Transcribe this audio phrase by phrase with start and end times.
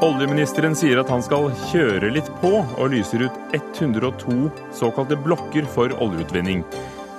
[0.00, 5.92] Oljeministeren sier at han skal kjøre litt på, og lyser ut 102 såkalte blokker for
[6.00, 6.62] oljeutvinning.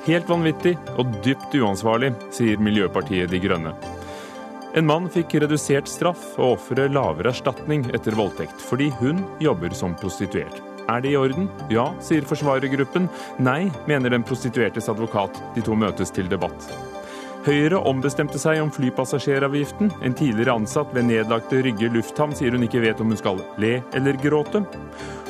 [0.07, 3.75] Helt vanvittig og dypt uansvarlig, sier Miljøpartiet De Grønne.
[4.73, 9.93] En mann fikk redusert straff og offeret lavere erstatning etter voldtekt, fordi hun jobber som
[10.01, 10.57] prostituert.
[10.89, 11.51] Er det i orden?
[11.69, 13.05] Ja, sier forsvarergruppen.
[13.45, 15.37] Nei, mener den prostituertes advokat.
[15.53, 16.65] De to møtes til debatt.
[17.41, 19.87] Høyre ombestemte seg om flypassasjeravgiften.
[20.05, 23.79] En tidligere ansatt ved nedlagte Rygge lufthavn sier hun ikke vet om hun skal le
[23.97, 24.61] eller gråte.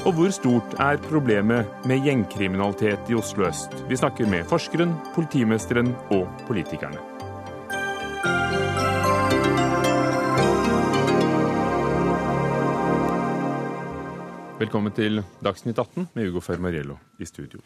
[0.04, 3.78] Og hvor stort er problemet med gjengkriminalitet i Oslo øst?
[3.88, 7.00] Vi snakker med forskeren, politimesteren og politikerne.
[14.60, 17.64] Velkommen til Dagsnytt 18 med Ugo Fermariello i studio.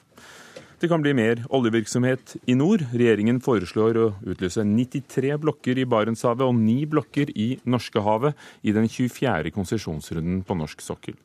[0.86, 2.84] Det kan bli mer oljevirksomhet i nord.
[2.94, 8.86] Regjeringen foreslår å utlyse 93 blokker i Barentshavet og 9 blokker i Norskehavet i den
[8.86, 9.50] 24.
[9.56, 11.16] konsesjonsrunden på norsk sokkel.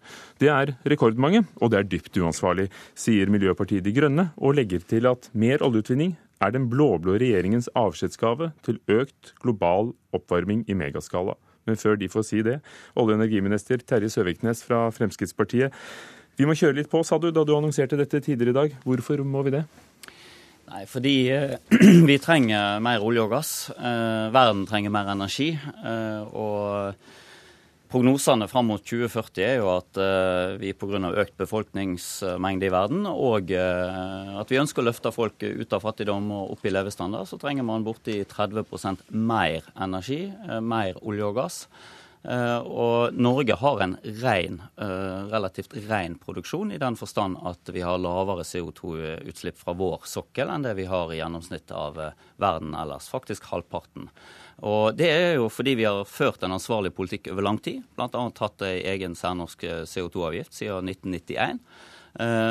[0.40, 5.10] Det er rekordmange, og det er dypt uansvarlig, sier Miljøpartiet De Grønne, og legger til
[5.10, 11.36] at mer oljeutvinning er den blå-blå regjeringens avskjedsgave til økt global oppvarming i megaskala.
[11.68, 12.62] Men før de får si det,
[12.96, 15.76] olje- og energiminister Terje Søviknes fra Fremskrittspartiet.
[16.40, 18.76] Vi må kjøre litt på, sa du da du annonserte dette tidligere i dag.
[18.88, 19.60] Hvorfor må vi det?
[20.70, 21.58] Nei, fordi eh,
[22.08, 23.50] vi trenger mer olje og gass.
[23.74, 25.50] Eh, verden trenger mer energi.
[25.52, 30.00] Eh, og prognosene fram mot 2040 er jo at
[30.62, 31.02] vi pga.
[31.10, 36.52] økt befolkningsmengde i verden og at vi ønsker å løfte folk ut av fattigdom og
[36.54, 40.22] opp i levestandard, så trenger man borti 30% mer energi,
[40.62, 41.64] mer olje og gass.
[42.22, 47.80] Eh, og Norge har en ren, eh, relativt ren produksjon, i den forstand at vi
[47.80, 52.74] har lavere CO2-utslipp fra vår sokkel enn det vi har i gjennomsnitt av eh, verden
[52.76, 53.08] ellers.
[53.08, 54.10] Faktisk halvparten.
[54.60, 57.82] Og Det er jo fordi vi har ført en ansvarlig politikk over lang tid.
[57.96, 58.10] Bl.a.
[58.28, 61.64] hatt ei egen særnorsk CO2-avgift siden 1991.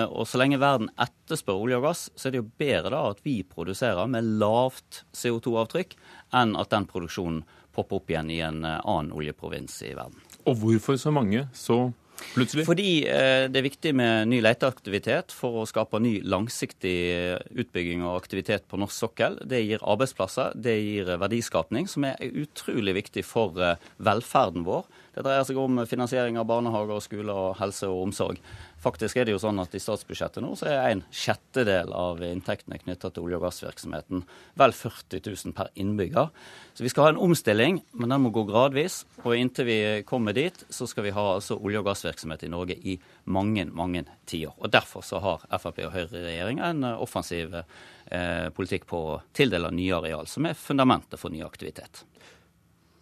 [0.09, 3.21] og Så lenge verden etterspør olje og gass, så er det jo bedre da at
[3.21, 5.93] vi produserer med lavt CO2-avtrykk
[6.33, 7.43] enn at den produksjonen
[7.79, 10.19] poppe opp igjen i en eh, annen oljeprovins i verden.
[10.47, 11.89] Og hvorfor så mange så
[12.33, 12.65] plutselig?
[12.67, 18.05] Fordi eh, det er viktig med ny leteaktivitet for å skape ny langsiktig eh, utbygging
[18.05, 19.39] og aktivitet på norsk sokkel.
[19.49, 23.55] Det gir arbeidsplasser, det gir verdiskapning, som er utrolig viktig for
[23.97, 24.87] velferden vår.
[25.15, 28.43] Det dreier seg om finansiering av barnehager, skoler, helse og omsorg.
[28.79, 32.79] Faktisk er det jo sånn at I statsbudsjettet nå så er en sjettedel av inntektene
[32.79, 34.23] knytta til olje- og gassvirksomheten.
[34.59, 36.29] Vel 40 000 per innbygger.
[36.73, 39.03] Så Vi skal ha en omstilling, men den må gå gradvis.
[39.25, 42.77] Og Inntil vi kommer dit, så skal vi ha altså olje- og gassvirksomhet i Norge
[42.79, 42.95] i
[43.25, 44.55] mange mange tiår.
[44.57, 49.99] Og Derfor så har Frp og Høyre-regjeringa en offensiv eh, politikk på å tildele nye
[49.99, 52.05] areal, som er fundamentet for ny aktivitet.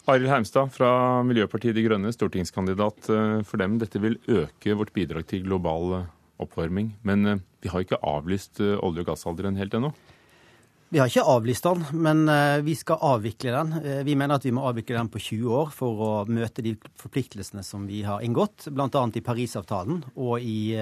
[0.08, 0.90] Arild Heimstad fra
[1.28, 3.74] Miljøpartiet De Grønne, stortingskandidat eh, for dem.
[3.82, 6.06] Dette vil øke vårt bidrag til global eh,
[6.40, 6.94] oppvarming.
[7.04, 9.92] Men eh, vi har ikke avlyst olje- og gassalderen helt ennå?
[10.96, 12.22] Vi har ikke avlyst den, men
[12.64, 13.74] vi skal avvikle den.
[14.08, 17.60] Vi mener at vi må avvikle den på 20 år for å møte de forpliktelsene
[17.68, 19.02] som vi har inngått, bl.a.
[19.12, 20.78] i Parisavtalen og i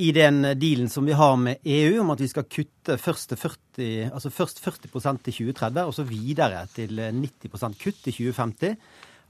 [0.00, 4.08] i den dealen som vi har med EU om at vi skal kutte først, 40,
[4.08, 8.76] altså først 40% til 2030, og så videre til 90 kutt i 2050.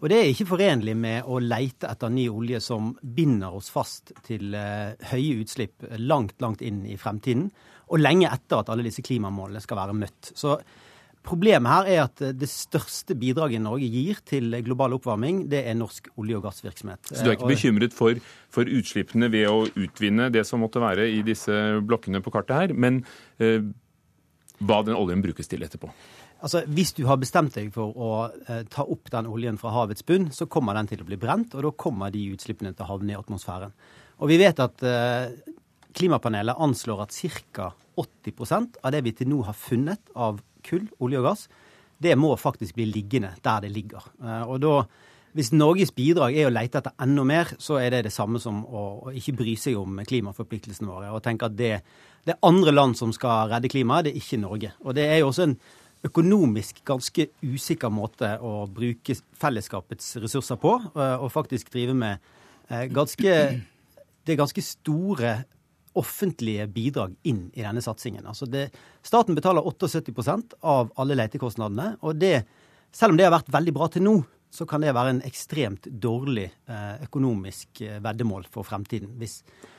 [0.00, 4.14] Og det er ikke forenlig med å leite etter ny olje som binder oss fast
[4.24, 7.50] til uh, høye utslipp langt, langt inn i fremtiden,
[7.90, 10.32] og lenge etter at alle disse klimamålene skal være møtt.
[10.38, 10.54] Så
[11.26, 16.08] Problemet her er at det største bidraget Norge gir til global oppvarming, det er norsk
[16.16, 17.10] olje- og gassvirksomhet.
[17.10, 18.16] Så du er ikke bekymret for,
[18.48, 21.52] for, utslippene ved å utvinne det som måtte være i disse
[21.84, 23.02] blokkene på kartet her, men
[23.36, 23.60] eh,
[24.64, 25.92] hva den oljen brukes til etterpå?
[26.40, 28.10] Altså, Hvis du har bestemt deg for å
[28.48, 31.54] eh, ta opp den oljen fra havets bunn, så kommer den til å bli brent,
[31.54, 33.76] og da kommer de utslippene til å havne i atmosfæren.
[34.20, 35.36] Og vi vet at eh,
[35.96, 37.16] Klimapanelet anslår at
[37.52, 37.72] ca.
[38.00, 41.46] 80% av det vi til nå har funnet av kull, olje og gass,
[42.00, 44.10] det må faktisk bli liggende der det ligger.
[44.22, 44.82] Eh, og da,
[45.30, 48.64] Hvis Norges bidrag er å lete etter enda mer, så er det det samme som
[48.66, 51.12] å ikke bry seg om klimaforpliktelsene våre.
[51.14, 51.84] Og tenke at det,
[52.26, 54.72] det er andre land som skal redde klimaet, det er ikke Norge.
[54.82, 55.54] Og det er jo også en
[56.02, 62.18] økonomisk ganske usikker måte å bruke fellesskapets ressurser på, eh, og faktisk drive med
[62.68, 63.36] eh, ganske
[64.20, 65.30] Det er ganske store
[65.98, 68.26] offentlige bidrag inn i denne satsingen.
[68.26, 68.68] Altså det,
[69.02, 71.96] staten betaler 78% av alle letekostnadene.
[72.00, 72.44] og det,
[72.92, 74.20] Selv om det har vært veldig bra til nå,
[74.50, 79.12] så kan det være en ekstremt dårlig eh, økonomisk eh, veddemål for fremtiden.
[79.20, 79.36] Hvis,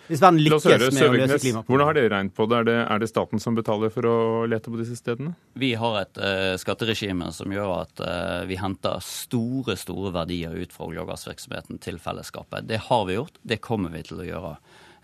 [0.08, 1.68] hvis verden lykkes med å løse klimaproblemet.
[1.68, 2.60] Hvordan har dere regnet på det?
[2.62, 2.78] Er, det?
[2.86, 3.10] er, det?
[3.12, 4.16] staten som betaler for å
[4.48, 5.34] lete på disse stedene?
[5.60, 10.72] Vi har et uh, skatteregime som gjør at uh, vi henter store, store verdier ut
[10.72, 12.72] fra olje- og gassvirksomheten til fellesskapet.
[12.72, 14.56] Det har vi gjort, det kommer vi til å gjøre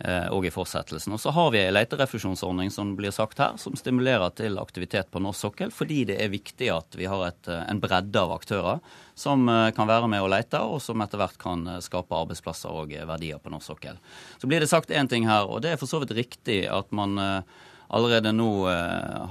[0.06, 1.14] òg eh, i fortsettelsen.
[1.16, 5.22] Og så har vi ei leterefusjonsordning som blir sagt her, som stimulerer til aktivitet på
[5.24, 8.82] norsk sokkel, fordi det er viktig at vi har et, eh, en bredde av aktører
[9.18, 12.94] som eh, kan være med å lete, og som etter hvert kan skape arbeidsplasser og
[13.10, 13.98] verdier på norsk sokkel.
[14.38, 16.94] Så blir det sagt én ting her, og det er for så vidt riktig at
[16.94, 17.18] man
[17.88, 18.68] allerede nå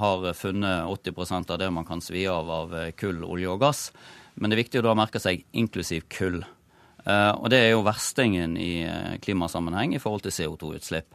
[0.01, 3.91] har funnet 80% av det man kan svi av av kull, olje og gass.
[4.35, 6.41] Men det er viktig å da merke seg inklusiv kull.
[7.07, 11.15] Eh, og det er jo verstingen i eh, klimasammenheng i forhold til CO2-utslipp.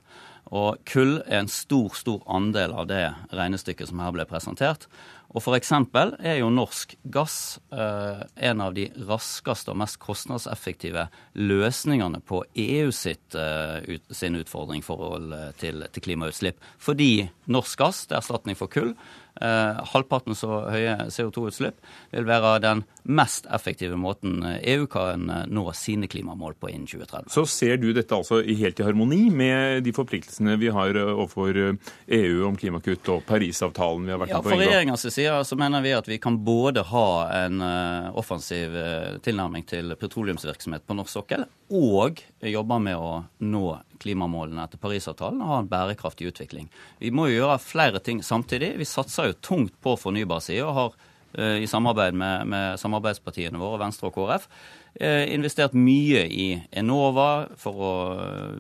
[0.52, 3.04] Og kull er en stor, stor andel av det
[3.36, 4.88] regnestykket som her ble presentert.
[5.32, 5.72] Og f.eks.
[6.20, 7.38] er jo norsk gass
[7.72, 11.08] eh, en av de raskeste og mest kostnadseffektive
[11.40, 16.60] løsningene på EU sitt, eh, ut, sin utfordring i forhold til, til, klimautslipp.
[16.82, 18.92] Fordi norsk gass, til erstatning for kull,
[19.40, 21.80] eh, halvparten så høye CO2-utslipp,
[22.12, 27.32] vil være den mest effektive måten EU kan eh, nå sine klimamål på innen 2030.
[27.34, 31.58] Så ser du dette altså helt i harmoni med de forpliktelsene vi har eh, overfor
[31.58, 34.52] EU eh, e om klimakutt og Parisavtalen vi har vært med på?
[34.52, 34.66] Ja, For
[35.22, 37.08] side så mener vi at vi kan både ha
[37.44, 37.62] en
[38.18, 38.74] offensiv
[39.24, 43.66] tilnærming til petroleumsvirksomhet på norsk sokkel, og jobbe med å nå
[44.02, 46.68] klimamålene etter Parisavtalen og ha en bærekraftig utvikling.
[47.02, 48.74] Vi må jo gjøre flere ting samtidig.
[48.80, 50.96] Vi satser jo tungt på fornybarsida og har
[51.38, 56.48] eh, i samarbeid med, med, samarbeidspartiene våre, Venstre og KrF, eh, investert mye i
[56.78, 57.92] Enova for å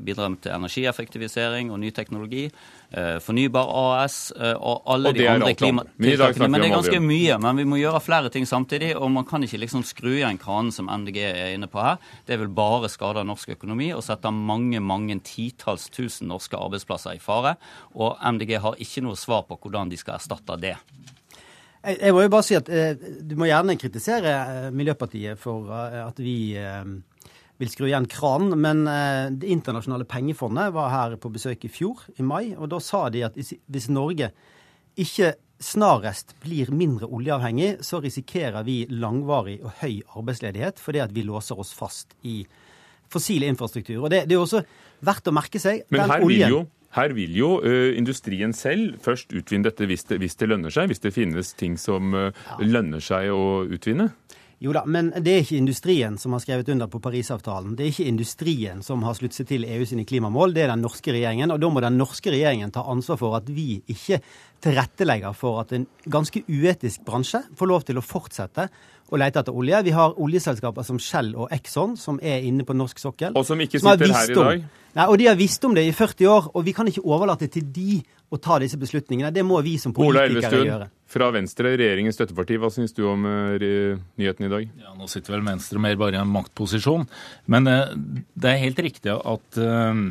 [0.01, 2.45] bidra til energieffektivisering og ny teknologi.
[2.91, 6.47] Eh, Fornybar AS og alle og de andre klimatiltakene.
[6.47, 7.37] Men det er ganske mye.
[7.43, 10.73] Men vi må gjøre flere ting samtidig, og man kan ikke liksom skru igjen kranen
[10.75, 12.01] som MDG er inne på her.
[12.27, 17.23] Det vil bare skade norsk økonomi og sette mange, mange titalls tusen norske arbeidsplasser i
[17.23, 17.55] fare.
[17.95, 20.77] Og MDG har ikke noe svar på hvordan de skal erstatte det.
[21.81, 25.71] Jeg, jeg må jo bare si at eh, Du må gjerne kritisere eh, Miljøpartiet for
[25.73, 26.83] eh, at vi eh,
[27.61, 28.55] vil skru igjen kranen.
[28.61, 32.53] Men eh, Det internasjonale pengefondet var her på besøk i fjor, i mai.
[32.57, 34.31] og Da sa de at hvis Norge
[34.99, 41.25] ikke snarest blir mindre oljeavhengig, så risikerer vi langvarig og høy arbeidsledighet fordi at vi
[41.27, 42.41] låser oss fast i
[43.11, 44.03] fossil infrastruktur.
[44.03, 44.63] Og Det, det er også
[45.05, 45.83] verdt å merke seg.
[45.93, 46.61] Men her vil jo
[46.97, 50.91] her vil jo uh, industrien selv først utvinne dette hvis det, hvis det, lønner seg,
[50.91, 52.31] hvis det finnes ting som ja.
[52.59, 54.11] lønner seg å utvinne.
[54.61, 57.73] Jo da, men det er ikke industrien som har skrevet under på Parisavtalen.
[57.73, 60.83] Det er ikke industrien som har sluttet seg til EU sine klimamål, det er den
[60.85, 61.49] norske regjeringen.
[61.49, 64.19] Og da må den norske regjeringen ta ansvar for at vi ikke
[64.61, 68.67] tilrettelegger for at en ganske uetisk bransje får lov til å fortsette
[69.11, 69.81] å lete etter olje.
[69.87, 73.35] Vi har oljeselskaper som Shell og Exxon som er inne på norsk sokkel.
[73.35, 74.63] Og som ikke sitter her i dag?
[74.91, 77.47] Nei, og De har visst om det i 40 år, og vi kan ikke overlate
[77.51, 79.31] til de å ta disse beslutningene.
[79.35, 80.87] Det må vi som politikere gjøre.
[81.11, 84.67] Fra Venstre, regjeringens støtteparti, hva syns du om uh, nyheten i dag?
[84.79, 87.03] Ja, Nå sitter vel Venstre mer bare i en maktposisjon.
[87.51, 90.05] Men uh, det er helt riktig at uh,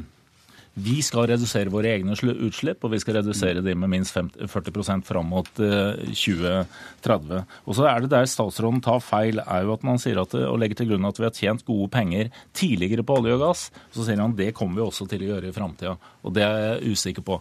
[0.84, 5.06] vi skal redusere våre egne utslipp, og vi skal redusere de med minst 50, 40%
[5.08, 7.44] fram mot 2030.
[7.66, 10.58] Og så er det der statsråden tar feil, er jo at man sier at, og
[10.60, 13.68] legger til grunn at vi har tjent gode penger tidligere på olje og gass.
[13.94, 15.96] Så sier han det kommer vi også til å gjøre i framtida.
[16.24, 17.40] Og det er jeg usikker på.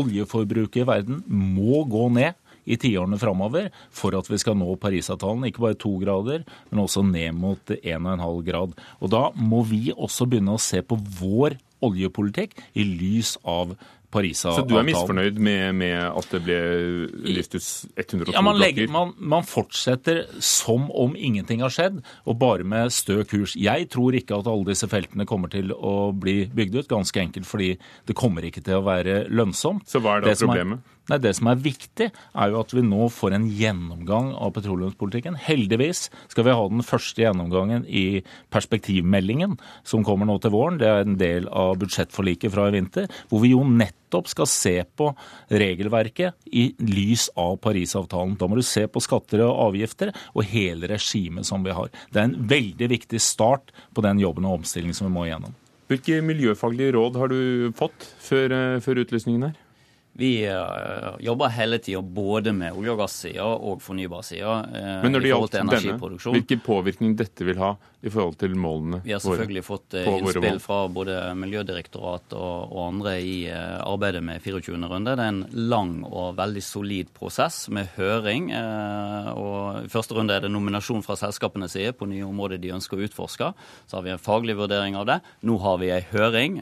[0.00, 2.38] Oljeforbruket i verden må gå ned
[2.70, 5.48] i tiårene framover for at vi skal nå Parisavtalen.
[5.48, 8.76] Ikke bare to grader, men også ned mot 1,5 grad.
[9.00, 13.76] Og da må vi også begynne å se på vår oljepolitikk i lys av.
[14.10, 16.56] Så du er misfornøyd med, med at det ble
[17.30, 22.38] lyst ut 102 ja, man, legger, man, man, fortsetter som om ingenting har skjedd, og
[22.40, 23.54] bare med stø kurs.
[23.54, 27.46] Jeg tror ikke at alle disse feltene kommer til å bli bygd ut, ganske enkelt
[27.46, 27.76] fordi
[28.10, 29.86] det kommer ikke til å være lønnsomt.
[29.86, 30.82] Så hva er da det problemet?
[30.82, 34.52] Er, Nei, Det som er viktig, er jo at vi nå får en gjennomgang av
[34.54, 35.34] petroleumspolitikken.
[35.42, 38.22] Heldigvis skal vi ha den første gjennomgangen i
[38.54, 40.78] perspektivmeldingen som kommer nå til våren.
[40.78, 44.76] Det er en del av budsjettforliket fra i vinter, hvor vi jo nettopp skal se
[44.86, 45.08] på
[45.50, 48.36] regelverket i lys av Parisavtalen.
[48.38, 51.90] Da må du se på skatter og avgifter og hele regimet som vi har.
[52.14, 55.58] Det er en veldig viktig start på den jobben og omstillingen som vi må igjennom.
[55.90, 59.58] Hvilke miljøfaglige råd har du fått før, eh, før utlysningen her?
[60.18, 64.56] Vi uh, jobber hele tida både med olje- og gassida og fornybarsida.
[64.66, 65.80] Uh, Men når det gjaldt denne,
[66.34, 69.02] hvilken påvirkning dette vil ha i forhold til målene?
[69.04, 74.40] Vi har selvfølgelig våre, fått innspill fra både Miljødirektoratet og, og andre i arbeidet med
[74.40, 74.78] 24.
[74.88, 75.16] runde.
[75.18, 78.48] Det er en lang og veldig solid prosess med høring.
[79.36, 82.96] og I første runde er det nominasjon fra selskapenes side på nye områder de ønsker
[82.96, 83.52] å utforske.
[83.86, 85.20] Så har vi en faglig vurdering av det.
[85.44, 86.60] Nå har vi en høring,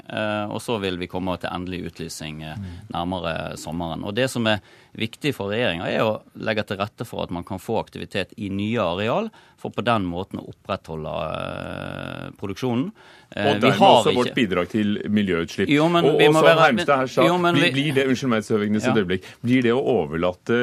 [0.50, 2.42] og så vil vi komme til endelig utlysning
[2.90, 4.02] nærmere sommeren.
[4.04, 4.58] Og Det som er
[4.98, 8.50] viktig for regjeringa, er å legge til rette for at man kan få aktivitet i
[8.50, 12.86] nye areal, for på den måten å opprettholde uh, produksjonen.
[13.34, 14.20] Uh, og dermed også ikke...
[14.20, 15.72] vårt bidrag til miljøutslipp.
[15.72, 16.68] Jo, men og, vi må være...
[16.68, 18.94] Hermstad her sa, jo, blir, blir det unnskyld meg, Søvignes, ja.
[18.94, 20.62] et øyeblikk, blir det å overlate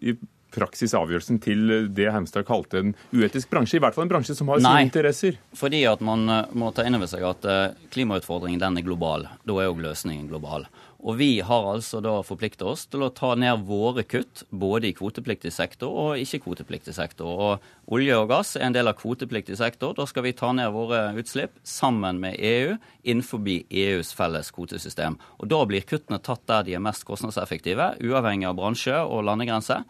[0.00, 0.16] i
[0.56, 3.76] praksis avgjørelsen til det Heimstad kalte en uetisk bransje?
[3.76, 5.40] I hvert fall en bransje som har Nei, sine interesser?
[5.58, 7.44] fordi at man eh, må ta inn over seg at
[7.92, 9.26] klimautfordringen den er global.
[9.44, 10.64] Da er òg løsningen global.
[11.06, 14.96] Og vi har altså da forplikta oss til å ta ned våre kutt, både i
[14.96, 17.30] kvotepliktig sektor og ikke-kvotepliktig sektor.
[17.30, 19.94] Og olje og gass er en del av kvotepliktig sektor.
[19.94, 22.74] Da skal vi ta ned våre utslipp sammen med EU
[23.06, 25.20] innenfor EUs felles kvotesystem.
[25.38, 29.84] Og da blir kuttene tatt der de er mest kostnadseffektive, uavhengig av bransje og landegrense.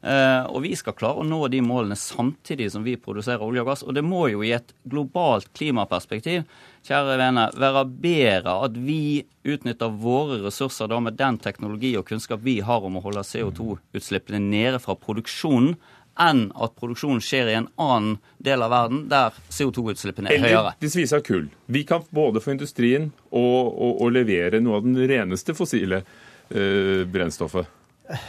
[0.00, 3.72] Uh, og vi skal klare å nå de målene samtidig som vi produserer olje og
[3.72, 3.82] gass.
[3.84, 6.46] Og det må jo i et globalt klimaperspektiv
[6.86, 12.42] kjære vene, være bedre at vi utnytter våre ressurser da med den teknologi og kunnskap
[12.44, 15.74] vi har om å holde CO2-utslippene nede fra produksjonen,
[16.20, 20.74] enn at produksjonen skjer i en annen del av verden der CO2-utslippene er høyere.
[20.76, 21.46] Eller hvis av kull.
[21.70, 27.06] Vi kan både få industrien og, og, og levere noe av den reneste fossile øh,
[27.08, 27.79] brennstoffet.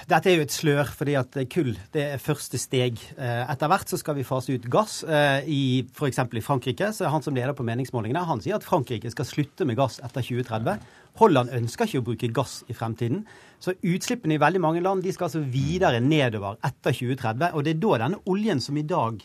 [0.09, 2.99] Dette er jo et slør, fordi at kull det er første steg.
[3.17, 4.99] Eh, etter hvert så skal vi fase ut gass.
[5.03, 6.21] Eh, I f.eks.
[6.21, 9.65] i Frankrike så er han som leder på meningsmålingene, han sier at Frankrike skal slutte
[9.65, 10.85] med gass etter 2030.
[11.21, 13.25] Holland ønsker ikke å bruke gass i fremtiden.
[13.61, 17.51] Så utslippene i veldig mange land de skal altså videre nedover etter 2030.
[17.55, 19.21] Og det er da denne oljen som i dag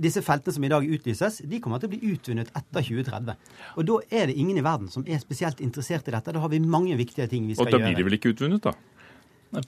[0.00, 3.50] disse feltene som i dag utlyses, de kommer til å bli utvunnet etter 2030.
[3.76, 6.32] Og da er det ingen i verden som er spesielt interessert i dette.
[6.32, 7.76] Da har vi mange viktige ting vi skal gjøre.
[7.76, 8.72] Og da blir de vel ikke utvunnet, da?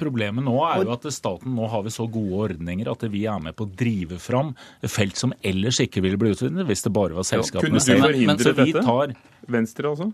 [0.01, 3.43] Problemet nå er jo at staten nå har vi så gode ordninger at vi er
[3.43, 4.55] med på å drive fram
[4.89, 8.07] felt som ellers ikke ville bli utvinnet hvis det bare var selskapene selv.
[8.07, 8.85] Kunne du forhindre dette?
[8.89, 9.13] Tar...
[9.53, 10.09] Venstre også?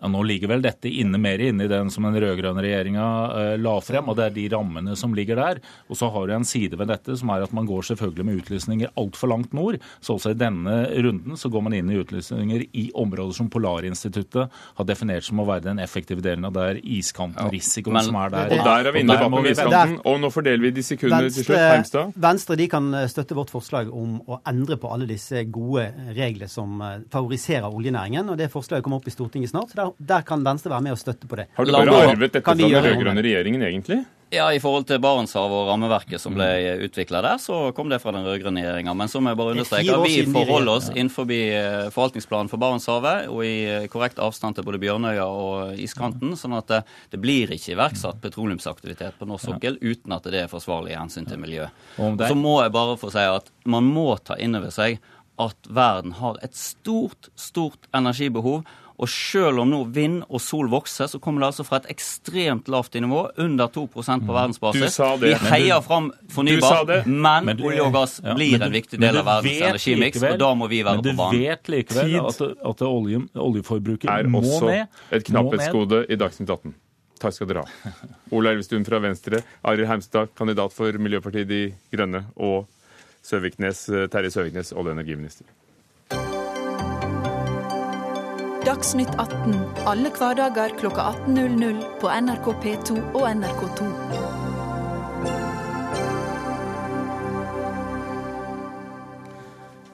[0.00, 3.54] Ja, Nå ligger vel dette inne mer inne i den som den rød-grønne regjeringa eh,
[3.58, 5.60] la frem, og det er de rammene som ligger der.
[5.90, 8.42] Og så har du en side ved dette som er at man går selvfølgelig med
[8.42, 9.80] utlysninger altfor langt nord.
[10.00, 14.54] Så også i denne runden så går man inn i utlysninger i områder som Polarinstituttet
[14.78, 17.52] har definert som å være den effektive delen av der iskanten, ja.
[17.52, 18.54] risikoen som er der.
[18.54, 21.64] Og der er vi inne på iskanten, og nå fordeler vi de sekundene til slutt.
[21.64, 22.14] Heimstad?
[22.28, 26.50] Venstre de kan eh, støtte vårt forslag om å endre på alle disse gode reglene
[26.50, 28.30] som eh, favoriserer oljenæringen.
[28.30, 29.74] og Det forslaget kommer opp i Stortinget snart.
[29.74, 31.48] så der, kan Venstre være med og støtte på det.
[31.56, 34.04] Har du bare arvet dette fra den rød-grønne regjeringen, egentlig?
[34.28, 36.44] Ja, I forhold til Barentshavet og rammeverket som ble
[36.84, 38.92] utvikla der, så kom det fra den rød-grønne regjeringa.
[39.00, 43.30] Men så må jeg bare understreke at vi forholder oss innenfor eh, forvaltningsplanen for Barentshavet
[43.32, 46.34] og i eh, korrekt avstand til både Bjørnøya og iskanten.
[46.36, 46.82] sånn at det,
[47.14, 51.28] det blir ikke iverksatt petroleumsaktivitet på norsk sokkel uten at det er forsvarlig i hensyn
[51.28, 51.70] til miljø.
[51.96, 55.00] Så må jeg bare få si at man må ta inn over seg
[55.40, 58.66] at verden har et stort, stort energibehov.
[58.98, 62.66] Og selv om nå vind og sol vokser, så kommer det altså fra et ekstremt
[62.72, 64.32] lavt nivå, under 2% på mm.
[64.34, 64.98] verdensbasis.
[65.22, 69.28] Vi heier fram fornybar, men, men olje og gass ja, blir en viktig del av
[69.28, 71.20] verdens energimiks, og da må vi være på banen.
[71.20, 74.50] Men du vet likevel at, at olje, oljeforbruket er må ned.
[74.50, 76.74] Er også et knapphetsgode i Dagsnytt 18.
[77.22, 77.94] Takk skal dere ha.
[78.34, 81.62] Ola Elvestuen fra Venstre, Arild Heimstad, kandidat for Miljøpartiet De
[81.94, 82.66] Grønne, og
[83.22, 85.46] Søviknes, Terje Søviknes, olje- og energiminister.
[88.68, 89.54] Dagsnytt 18
[89.88, 93.86] alle hverdager kl 18.00 på NRK P2 og NRK2.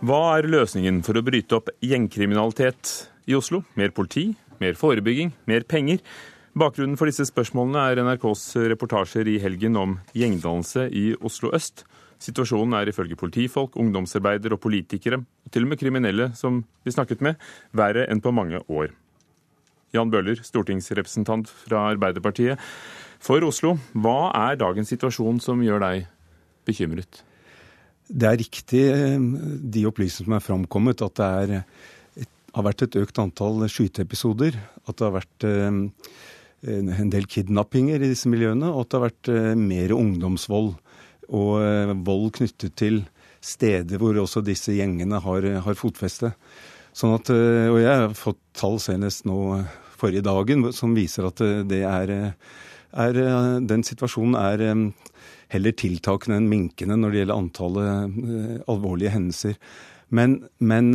[0.02, 2.97] Hva er løsningen for å bryte opp gjengkriminalitet
[3.31, 3.62] i Oslo?
[3.78, 6.02] Mer politi, mer forebygging, mer penger?
[6.59, 11.87] Bakgrunnen for disse spørsmålene er NRKs reportasjer i helgen om gjengdannelse i Oslo øst.
[12.25, 17.25] Situasjonen er ifølge politifolk, ungdomsarbeidere og politikere, og til og med kriminelle som vi snakket
[17.25, 17.40] med,
[17.76, 18.93] verre enn på mange år.
[19.95, 22.61] Jan Bøhler, stortingsrepresentant fra Arbeiderpartiet.
[23.23, 26.09] For Oslo, hva er dagens situasjon som gjør deg
[26.66, 27.23] bekymret?
[28.09, 32.99] Det er riktig, eh, de opplysningene som er framkommet, at det er, har vært et
[33.00, 34.59] økt antall skyteepisoder.
[34.85, 35.81] At det har vært eh,
[36.64, 40.75] en del kidnappinger i disse miljøene, og at det har vært eh, mer ungdomsvold
[41.28, 43.02] og eh, vold knyttet til
[43.45, 46.33] steder hvor også disse gjengene har, har fotfeste.
[46.95, 49.38] Sånn at, eh, og jeg har fått tall senest nå
[49.95, 52.14] forrige dagen som viser at eh, det er,
[52.93, 53.25] er,
[53.64, 54.66] den situasjonen er
[55.54, 59.59] heller tiltakende enn minkende når det gjelder antallet alvorlige hendelser.
[60.11, 60.93] Men, men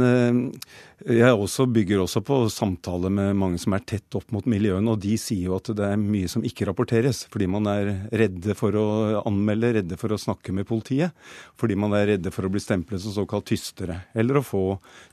[1.07, 4.99] jeg også bygger også på samtaler med mange som er tett opp mot miljøene, og
[4.99, 8.75] de sier jo at det er mye som ikke rapporteres, fordi man er redde for
[8.75, 8.87] å
[9.23, 11.15] anmelde, redde for å snakke med politiet,
[11.59, 14.63] fordi man er redde for å bli stemplet som såkalt tystere, eller å få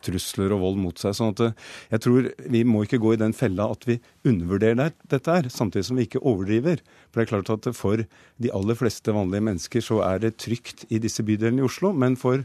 [0.06, 1.14] trusler og vold mot seg.
[1.14, 1.54] sånn at eh,
[1.94, 5.86] jeg tror vi må ikke gå i den fella at vi undervurderer dette her, samtidig
[5.86, 6.82] som vi ikke overdriver.
[7.12, 8.02] For det er klart at for
[8.42, 12.18] de aller fleste vanlige mennesker så er det trygt i disse bydelene i Oslo, men
[12.18, 12.42] for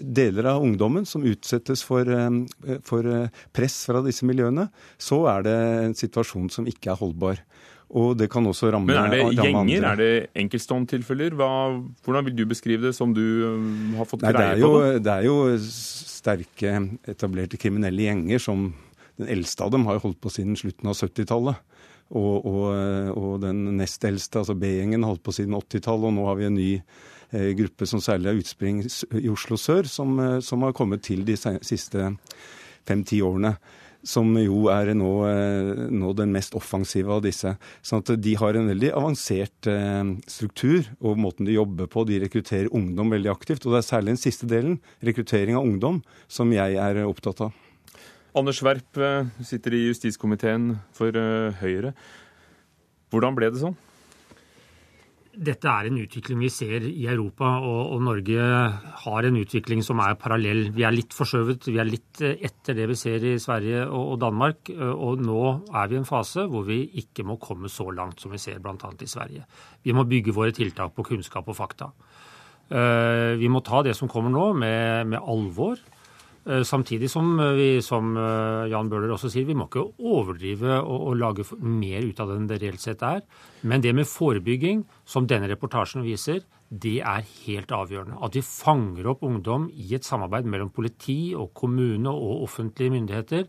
[0.00, 5.42] deler av ungdommen som utsettes for, eh, for, eh, press fra disse miljøene, så er
[5.42, 7.38] det en situasjon som ikke er holdbar.
[7.90, 9.58] Og det kan også ramme Men er det gjenger?
[9.58, 9.92] Andre.
[9.92, 11.30] Er det enkeltstående-tilfeller?
[11.32, 15.02] Hvordan vil du beskrive det, som du eh, har fått Nei, greie jo, på det?
[15.02, 18.74] Det er jo sterke, etablerte kriminelle gjenger som
[19.18, 21.56] Den eldste av dem har jo holdt på siden slutten av 70-tallet.
[22.14, 26.36] Og, og, og, den nest eldste, altså B-gjengen, holdt på siden 80-tallet, og nå har
[26.38, 26.68] vi en ny
[27.30, 28.80] gruppe som særlig har utspring
[29.20, 32.16] i Oslo sør, som, eh, som har kommet til de siste
[32.88, 33.56] fem-ti årene
[34.06, 37.56] som jo er nå, eh, nå, den mest offensive av disse.
[37.82, 39.68] Sånn at De har en veldig avansert
[40.24, 42.06] struktur og måten de jobber på.
[42.06, 43.66] De rekrutterer ungdom veldig aktivt.
[43.66, 47.52] Og det er særlig den siste delen, rekruttering av ungdom, som jeg er opptatt av.
[48.36, 48.94] Anders Werp
[49.42, 51.92] sitter i justiskomiteen for Høyre.
[53.10, 53.76] Hvordan ble det sånn?
[55.38, 58.46] Dette er en utvikling vi ser i Europa, og, og, Norge
[59.04, 60.68] har en utvikling som er parallell.
[60.74, 64.14] Vi er litt forskjøvet, vi er litt eh, etter det vi ser i Sverige og,
[64.14, 64.72] og Danmark.
[64.74, 68.24] Eh, og nå er vi i en fase hvor vi ikke må komme så langt
[68.24, 68.74] som vi ser bl.a.
[68.74, 69.46] i Sverige.
[69.86, 71.92] Vi må bygge våre tiltak på kunnskap og fakta.
[72.68, 75.78] Eh, vi må ta det som kommer nå, med, med alvor.
[76.46, 80.78] Eh, samtidig som eh, vi, som eh, Jan Bøhler også sier, vi må ikke overdrive
[80.80, 83.24] og, og, lage mer ut av det enn det reelt sett er.
[83.68, 88.18] Men det med forebygging, som denne reportasjen viser, det er helt avgjørende.
[88.24, 93.46] At vi fanger opp ungdom i et samarbeid mellom politi og kommune og offentlige myndigheter.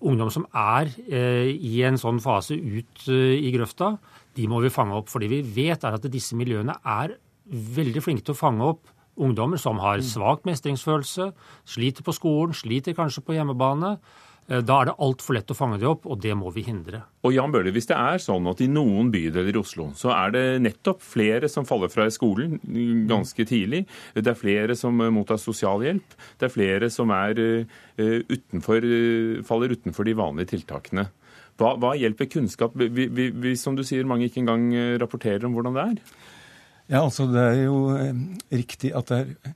[0.00, 3.94] Ungdom som er eh, i en sånn fase ut eh, i grøfta,
[4.36, 5.10] de må vi fange opp.
[5.12, 7.18] For det vi vet er at disse miljøene er
[7.50, 11.30] veldig flinke til å fange opp ungdommer som har svak mestringsfølelse,
[11.68, 13.96] sliter på skolen, sliter kanskje på hjemmebane.
[14.50, 17.04] Eh, da er det altfor lett å fange dem opp, og det må vi hindre.
[17.22, 20.32] Og Jan Bøhler, Hvis det er sånn at i noen bydeler i Oslo så er
[20.34, 22.58] det nettopp flere som faller fra i skolen
[23.06, 28.82] ganske tidlig, det er flere som mottar sosialhjelp, det er flere som er eh, utenfor,
[28.82, 31.08] eh, faller utenfor de vanlige tiltakene.
[31.60, 35.82] Hva, hva hjelper kunnskap, hvis som du sier, mange ikke engang rapporterer om hvordan det
[35.84, 35.98] er?
[36.90, 38.14] Ja, altså Det er jo eh,
[38.50, 39.52] riktig at det er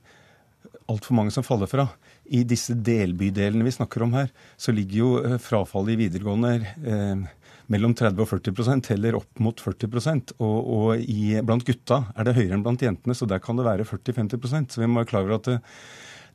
[0.91, 1.89] altfor mange som faller fra.
[2.31, 7.25] I disse delbydelene vi snakker om her, så ligger jo eh, frafallet i videregående eh,
[7.73, 12.35] mellom 30 og 40% heller opp mot 40 Og, og i, blant gutta er det
[12.37, 15.25] høyere enn blant jentene, så der kan det være 40-50% Så vi må være klar
[15.25, 15.57] over at det,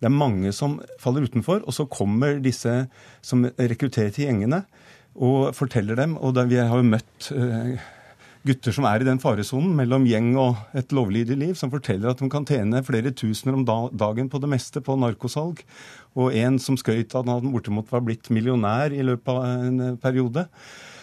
[0.00, 1.62] det, er mange som faller utenfor.
[1.64, 2.74] Og så kommer disse
[3.22, 4.64] som rekrutterer til gjengene
[5.16, 6.18] og forteller dem.
[6.18, 7.80] Og der vi har jo møtt eh,
[8.46, 12.20] gutter som er i den faresonen mellom gjeng og et lovlydig liv, som forteller at
[12.22, 15.60] de kan tjene flere tusener om dagen på det meste på narkosalg.
[16.18, 19.98] Og en som skøyt at han bortimot var blitt millionær i løpet av en eh,
[20.00, 20.46] periode.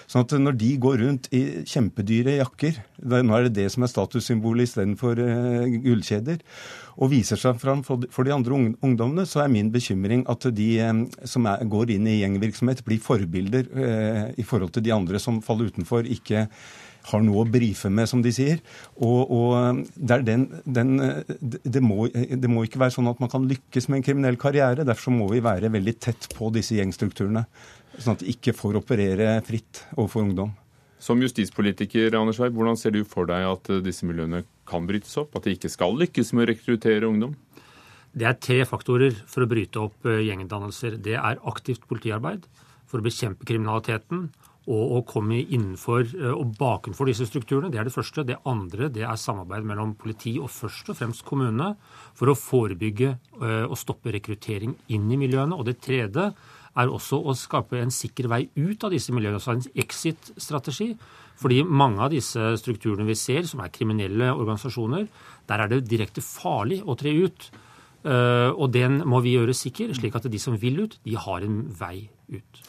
[0.07, 3.91] Sånn at når de går rundt i kjempedyre jakker, nå er det det som er
[3.91, 6.39] statussymbolet istedenfor uh, gullkjeder,
[6.95, 11.03] og viser seg fram for de, andre ungdommene, så er min bekymring at de um,
[11.27, 15.43] som er, går inn i gjengvirksomhet, blir forbilder uh, i forhold til de andre som
[15.43, 16.47] faller utenfor, ikke
[17.07, 18.61] har noe å brife med, som de sier.
[18.95, 20.93] Og, og det, den, den,
[21.39, 24.85] det, må, det, må, ikke være sånn at man kan lykkes med en kriminell karriere.
[24.87, 27.45] Derfor må vi være veldig tett på disse gjengstrukturene,
[27.97, 30.53] sånn at de ikke får operere fritt overfor ungdom.
[31.01, 35.35] Som justispolitiker, Anders Weib, hvordan ser du for deg at disse miljøene kan brytes opp?
[35.37, 37.35] At de ikke skal lykkes med å rekruttere ungdom?
[38.17, 40.97] Det er tre faktorer for å bryte opp eh, gjengdannelser.
[41.03, 42.47] Det er aktivt politiarbeid
[42.87, 44.29] for å bekjempe kriminaliteten
[44.67, 47.71] og å komme innenfor eh, og bakenfor disse strukturene.
[47.71, 48.25] Det er det første.
[48.27, 51.73] Det andre det er samarbeid mellom politi og først og fremst kommunene
[52.17, 55.55] for å forebygge eh, og stoppe rekruttering inn i miljøene.
[55.55, 56.31] Og det tredje
[56.77, 60.91] er også å skape en sikker vei ut av disse miljøene, altså en exit-strategi.
[61.37, 65.07] Fordi mange av disse strukturene vi ser, som er kriminelle organisasjoner,
[65.47, 67.49] der er det direkte farlig å tre ut.
[68.07, 71.45] Eh, og den må vi gjøre sikker, slik at de som vil ut, de har
[71.45, 72.61] en vei ut.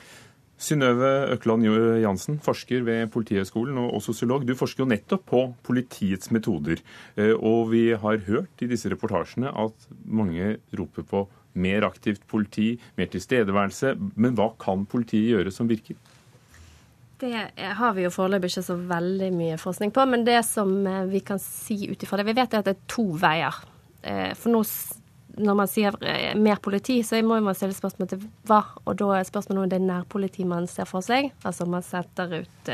[0.59, 1.63] Synnøve Økland
[2.03, 4.43] Jansen, forsker ved Politihøgskolen og sosiolog.
[4.43, 6.83] Du forsker jo nettopp på politiets metoder.
[7.15, 11.25] Eh, og vi har hørt i disse reportasjene at mange roper på
[11.59, 13.95] mer aktivt politi, mer tilstedeværelse.
[14.19, 15.99] Men hva kan politiet gjøre som virker?
[17.19, 17.35] Det
[17.79, 21.23] har vi jo foreløpig ikke så veldig mye forskning på, men det som eh, vi
[21.27, 23.63] kan si ut ifra det Vi vet at det er to veier.
[24.03, 24.67] Eh, for nå,
[25.39, 28.63] når man sier eh, mer politi, så må man stille spørsmål til hva.
[28.85, 31.33] Og da er spørsmålet om det er nærpoliti man ser for seg.
[31.47, 32.73] Altså om man setter ut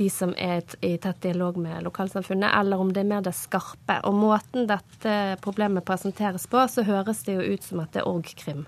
[0.00, 3.98] de som er i tett dialog med lokalsamfunnet, eller om det er mer det skarpe.
[4.08, 8.08] Og måten dette problemet presenteres på, så høres det jo ut som at det er
[8.08, 8.64] org-krim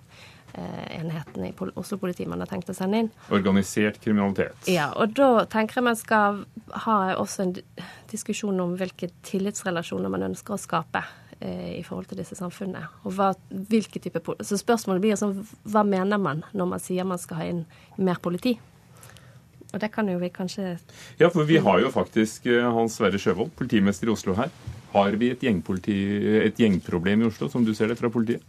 [0.55, 3.07] Eh, enheten i Oslo-politiet man har tenkt å sende inn.
[3.33, 4.67] Organisert kriminalitet.
[4.69, 6.43] Ja, og da tenker jeg man skal
[6.85, 7.55] ha også en
[8.13, 12.87] diskusjon om hvilke tillitsrelasjoner man ønsker å skape eh, i forhold til disse samfunnene.
[13.03, 17.19] Og hva, hvilke type, Så spørsmålet blir sånn hva mener man når man sier man
[17.19, 17.65] skal ha inn
[17.99, 18.59] mer politi?
[19.73, 20.77] Og det kan jo vi kanskje
[21.19, 24.51] Ja, for vi har jo faktisk eh, Hans Sverre Sjøvold, politimester i Oslo her.
[24.93, 28.43] Har vi et, et gjengproblem i Oslo, som du ser det fra politiet?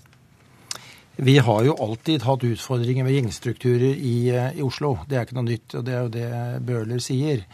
[1.15, 4.97] Vi har jo alltid hatt utfordringer med gjengstrukturer i, eh, i, Oslo.
[5.07, 6.29] Det er ikke noe nytt, og det er jo det
[6.65, 7.45] Bøhler sier.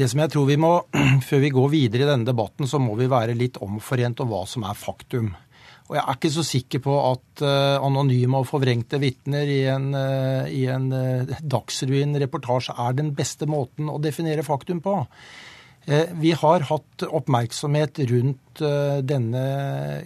[0.00, 0.72] Det som jeg tror vi må,
[1.28, 4.46] Før vi går videre i denne debatten, så må vi være litt omforent om hva
[4.48, 5.34] som er faktum.
[5.90, 9.88] Og jeg er ikke så sikker på at uh, anonyme og forvrengte vitner i en,
[9.90, 15.00] uh, i en uh, Dagsrevyen-reportasje er den beste måten å definere faktum på.
[16.20, 18.60] Vi har hatt oppmerksomhet rundt
[19.08, 19.44] denne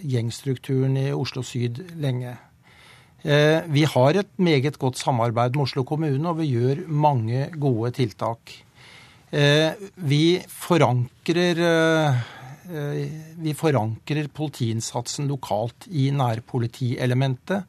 [0.07, 2.31] gjengstrukturen i Oslo syd lenge.
[3.25, 7.89] Eh, vi har et meget godt samarbeid med Oslo kommune, og vi gjør mange gode
[7.97, 8.53] tiltak.
[9.35, 17.65] Eh, vi forankrer, eh, vi forankrer politiinnsatsen lokalt i nærpolitielementet.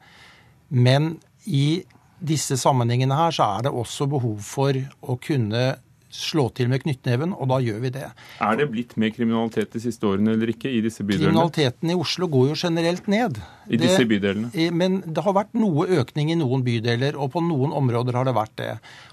[0.69, 1.83] Men i
[2.23, 5.65] disse sammenhengene her så er det også behov for å kunne
[6.17, 8.07] slå til med knyttneven, og da gjør vi det.
[8.43, 11.29] Er det blitt mer kriminalitet de siste årene eller ikke i disse bydelene?
[11.29, 13.37] Kriminaliteten i Oslo går jo generelt ned.
[13.67, 14.67] I disse det, bydelene?
[14.73, 18.35] Men det har vært noe økning i noen bydeler, og på noen områder har det
[18.37, 18.71] vært det.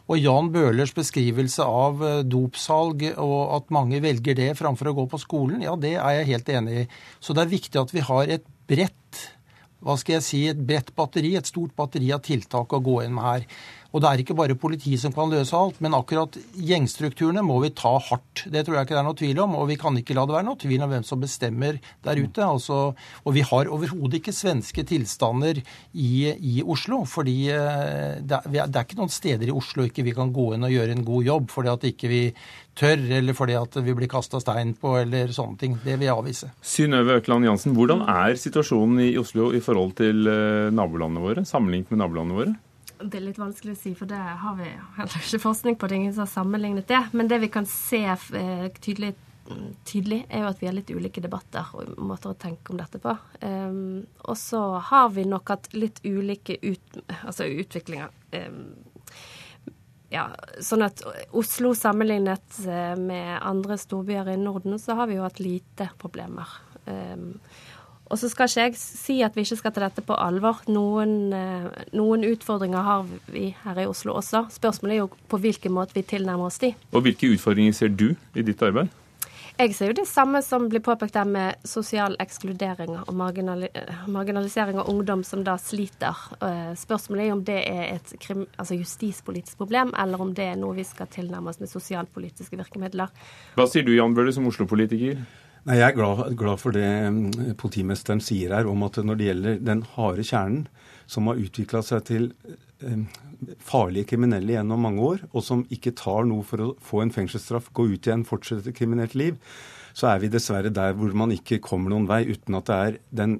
[0.08, 5.06] Og Jan Bøhlers beskrivelse av eh, dopsalg og at mange velger det framfor å gå
[5.12, 6.88] på skolen, ja det er jeg helt enig i.
[7.20, 9.24] Så det er viktig at vi har et bredt
[9.84, 13.12] hva skal jeg si, et bredt batteri, et stort batteri av tiltak å gå inn
[13.16, 13.42] med her.
[13.94, 17.70] Og det er ikke bare politiet som kan løse alt, men akkurat gjengstrukturene må vi
[17.78, 18.42] ta hardt.
[18.50, 20.34] Det tror jeg ikke det er noe tvil om, og vi kan ikke la det
[20.34, 22.42] være noe tvil om hvem som bestemmer der ute.
[22.42, 22.80] Altså,
[23.22, 27.04] og vi har overhodet ikke svenske tilstander i, i Oslo.
[27.06, 30.50] fordi eh, det er, det er, ikke noen steder i Oslo ikke vi kan gå
[30.56, 32.20] inn og gjøre en god jobb fordi at ikke vi
[32.74, 35.78] tør, eller fordi at vi blir kasta stein på, eller sånne ting.
[35.84, 36.50] Det vil jeg avvise.
[36.66, 41.94] Synnøve Økland Jansen, hvordan er situasjonen i Oslo i forhold til eh, nabolandene våre, sammenlignet
[41.94, 42.56] med nabolandene våre?
[43.04, 45.88] Det er litt vanskelig å si, for det har vi heller ikke forskning på.
[45.90, 47.02] Det ingen som har sammenlignet det.
[47.12, 49.12] Men det vi kan se eh, tydelig,
[49.84, 53.00] tydelig, er jo at vi har litt ulike debatter og måter å tenke om dette
[53.02, 53.12] på.
[53.44, 58.14] Um, og så har vi nok hatt litt ulike ut, altså utviklinger.
[58.32, 58.72] Um,
[60.14, 60.28] ja,
[60.62, 61.02] sånn at
[61.34, 66.48] Oslo sammenlignet eh, med andre storbyer i Norden, så har vi jo hatt lite problemer.
[66.86, 67.40] Um,
[68.12, 70.60] og så skal ikke jeg si at vi ikke skal ta dette på alvor.
[70.68, 74.46] Noen, eh, noen, utfordringer har vi her i Oslo også.
[74.52, 76.74] Spørsmålet er jo på hvilken måte vi tilnærmer oss de.
[76.92, 78.92] Og Hvilke utfordringer ser du i ditt arbeid?
[79.54, 83.68] Jeg ser jo det samme som blir påpekt der med sosial ekskludering og marginali
[84.10, 86.18] marginalisering av ungdom som da sliter.
[86.42, 88.14] Eh, spørsmålet er om det er et
[88.58, 93.14] altså justispolitisk problem, eller om det er noe vi skal tilnærme oss med sosialpolitiske virkemidler.
[93.54, 95.22] Hva sier du Jan Bøhler som Oslo-politiker?
[95.64, 99.28] Nei, Jeg er glad, glad, for det mm, politimesteren sier her om at når det
[99.30, 100.66] gjelder den harde kjernen
[101.08, 102.26] som har utvikla seg til
[102.84, 103.06] um,
[103.64, 107.70] farlige kriminelle gjennom mange år, og som ikke tar noe for å få en fengselsstraff,
[107.76, 109.40] gå ut igjen, fortsette et kriminelt liv,
[109.96, 113.00] så er vi dessverre der hvor man ikke kommer noen vei uten at det er
[113.22, 113.38] den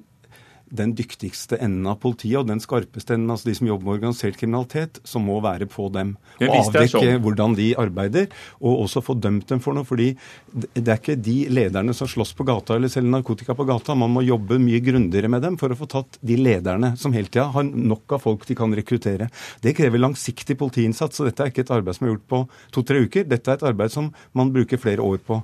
[0.73, 4.37] den dyktigste enden av politiet og den skarpeste enden, altså de som jobber med organisert
[4.39, 6.15] kriminalitet, som må være på dem.
[6.39, 7.21] Og avdekke sånn.
[7.23, 8.27] hvordan de arbeider,
[8.59, 9.85] og også få dømt dem for noe.
[9.85, 10.15] fordi
[10.51, 13.95] det er ikke de lederne som slåss på gata eller selger narkotika på gata.
[13.95, 17.29] Man må jobbe mye grundigere med dem for å få tatt de lederne som hele
[17.29, 19.29] tida har nok av folk de kan rekruttere.
[19.61, 22.41] Det krever langsiktig politiinnsats, og dette er ikke et arbeid som er gjort på
[22.75, 23.27] to-tre uker.
[23.29, 25.41] Dette er et arbeid som man bruker flere år på.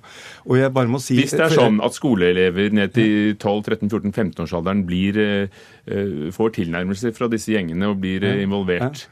[0.50, 1.20] Og jeg bare må si...
[1.20, 7.30] Hvis det er sånn at skoleelever ned til 12-13-14-15-årsalderen blir Eh, eh, får tilnærmelser fra
[7.32, 9.08] disse gjengene og blir eh, involvert.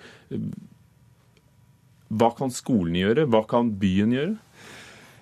[2.09, 3.27] Hva kan skolen gjøre?
[3.29, 4.37] Hva kan byen gjøre?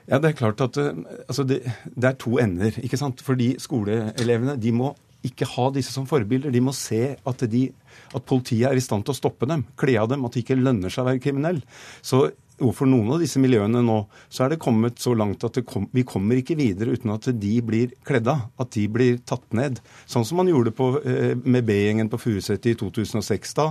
[0.07, 1.63] Ja, Det er klart at altså det,
[1.95, 2.71] det, er to ender.
[2.79, 3.21] ikke sant?
[3.21, 4.93] Fordi skoleelevene de må
[5.27, 6.53] ikke ha disse som forbilder.
[6.53, 7.67] De må se at, de,
[8.15, 10.59] at politiet er i stand til å stoppe dem, kle av dem, at det ikke
[10.59, 11.59] lønner seg å være kriminell.
[12.05, 13.97] Så overfor noen av disse miljøene nå,
[14.33, 17.53] så er det kommet så langt at kom, vi kommer ikke videre uten at de
[17.65, 18.47] blir kledd av.
[18.61, 19.79] At de blir tatt ned.
[20.09, 23.53] Sånn som man gjorde på, eh, med B-gjengen på Furuset i 2006.
[23.57, 23.67] Da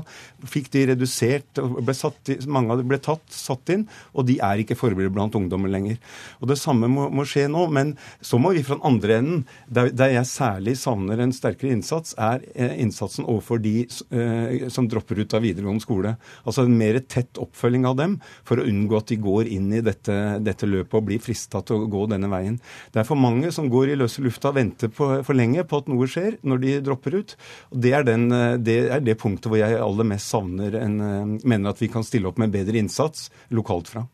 [0.46, 1.60] fikk de redusert,
[1.96, 5.72] satt, mange av dem ble tatt, satt inn, og de er ikke forbilder blant ungdommer
[5.72, 5.98] lenger.
[6.40, 7.66] Og Det samme må, må, skje nå.
[7.70, 11.74] Men så må vi fra den andre enden, der, der jeg særlig savner en sterkere
[11.74, 16.16] innsats, er eh, innsatsen overfor de eh, som dropper ut av videregående skole.
[16.46, 18.66] Altså en mer tett oppfølging av dem for å
[18.96, 22.30] at de går inn i dette, dette løpet og blir frista til å gå denne
[22.32, 22.58] veien.
[22.92, 25.80] Det er for mange som går i løse lufta og venter på, for lenge på
[25.82, 27.36] at noe skjer, når de dropper ut.
[27.72, 28.28] Og det er, den,
[28.66, 30.98] det, er det punktet hvor jeg aller mest savner en,
[31.42, 34.06] mener at vi kan stille opp med bedre innsats lokalt fra.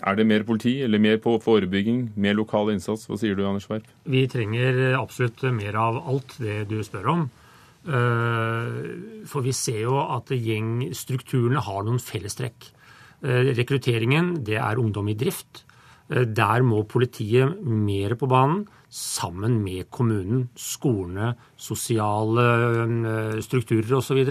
[0.00, 3.04] Er det mer politi eller mer på forebygging, mer lokal innsats?
[3.08, 3.88] Hva sier du, Anders Werp?
[4.08, 7.26] Vi trenger absolutt mer av alt det du spør om.
[7.80, 12.70] Eh, for vi ser jo at gjengstrukturene har noen fellestrekk.
[13.20, 15.64] Eh, rekrutteringen, det er ungdom i drift.
[16.08, 22.46] Eh, der må politiet mer på banen, sammen med kommunen, skolene, sosiale
[23.36, 24.24] eh, strukturer osv.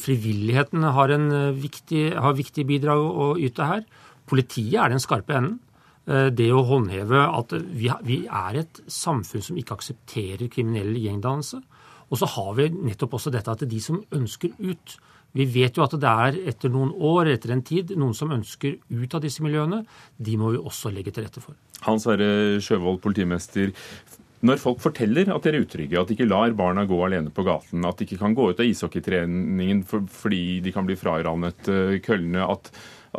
[0.00, 1.10] Frivilligheten har,
[1.58, 3.82] viktig, har viktige bidrag å yte her.
[4.24, 5.60] Politiet er den skarpe enden.
[6.04, 11.60] Det å håndheve at vi er et samfunn som ikke aksepterer kriminell gjengdannelse.
[12.08, 14.96] Og så har vi nettopp også dette at de som ønsker ut,
[15.34, 18.76] vi vet jo at det er etter noen år, etter en tid, noen som ønsker
[18.86, 19.82] ut av disse miljøene.
[20.16, 21.56] De må vi også legge til rette for.
[21.84, 23.72] Hans Sverre Sjøvold, politimester.
[24.44, 27.46] Når folk forteller at de er utrygge, at de ikke lar barna gå alene på
[27.46, 31.96] gaten, at de ikke kan gå ut av ishockeytreningen fordi de kan bli fraranet eh,
[32.04, 32.68] køllene, at,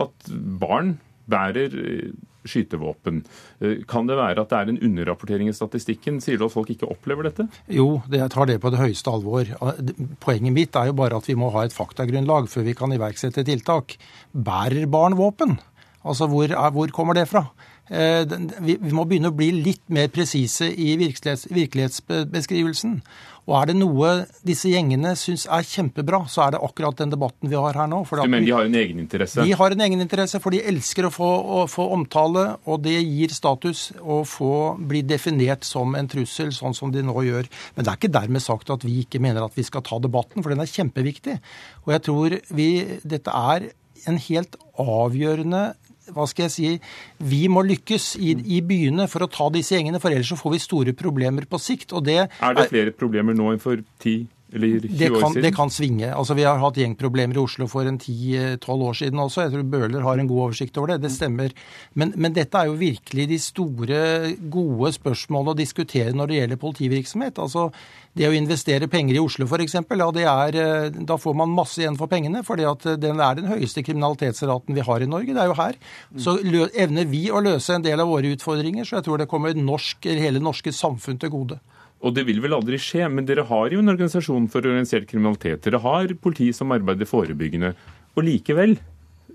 [0.06, 0.30] at
[0.62, 0.96] barn
[1.32, 2.14] bærer eh,
[2.46, 3.22] skytevåpen.
[3.60, 6.22] Eh, kan det være at det er en underrapportering i statistikken?
[6.24, 7.48] Sier du at folk ikke opplever dette?
[7.72, 9.52] Jo, jeg tar det på det høyeste alvor.
[10.24, 13.46] Poenget mitt er jo bare at vi må ha et faktagrunnlag før vi kan iverksette
[13.48, 13.98] tiltak.
[14.32, 15.58] Bærer barn våpen?
[16.06, 17.48] Altså, hvor, hvor kommer det fra?
[17.86, 18.26] Eh,
[18.66, 23.02] vi må begynne å bli litt mer presise i virkelighetsbeskrivelsen.
[23.46, 24.12] Og er det noe
[24.46, 28.02] disse gjengene syns er kjempebra, så er det akkurat den debatten vi har her nå.
[28.10, 29.46] du mener de har en egeninteresse?
[29.46, 33.34] De har en egeninteresse, for de elsker å få, å få, omtale, og det gir
[33.36, 37.50] status å få bli definert som en trussel, sånn som de nå gjør.
[37.78, 40.42] Men det er ikke dermed sagt at vi ikke mener at vi skal ta debatten,
[40.42, 41.38] for den er kjempeviktig.
[41.86, 42.70] Og jeg tror vi,
[43.06, 43.70] dette er
[44.10, 45.68] en helt avgjørende
[46.14, 46.72] hva skal jeg si,
[47.18, 50.56] vi må lykkes i, i, byene for å ta disse gjengene, for ellers så får
[50.56, 51.96] vi store problemer på sikt.
[51.96, 54.24] og Det er det flere problemer nå enn for ti
[54.56, 55.44] eller 20 det kan, år siden?
[55.44, 56.12] Det kan svinge.
[56.16, 59.44] Altså, Vi har hatt gjengproblemer i Oslo for en 10-12 år siden også.
[59.46, 61.02] Jeg tror Bøhler har en god oversikt over det.
[61.04, 61.52] Det stemmer.
[61.94, 64.00] Men, men, dette er jo virkelig de store,
[64.52, 67.44] gode spørsmålene å diskutere når det gjelder politivirksomhet.
[67.44, 67.70] Altså,
[68.16, 72.08] Det å investere penger i Oslo f.eks., ja, eh, da får man masse igjen for
[72.08, 72.46] pengene.
[72.48, 75.36] For eh, den er den høyeste kriminalitetsraten vi har i Norge.
[75.36, 75.76] Det er jo her.
[76.16, 79.52] Så evner vi å løse en del av våre utfordringer, så jeg tror det kommer
[79.54, 81.60] norsk, hele norske samfunn til gode.
[82.06, 85.64] Og det vil vel aldri skje, men dere har jo en organisasjon for organisert kriminalitet.
[85.66, 87.74] Dere har politi som arbeider forebyggende.
[88.16, 88.78] Og likevel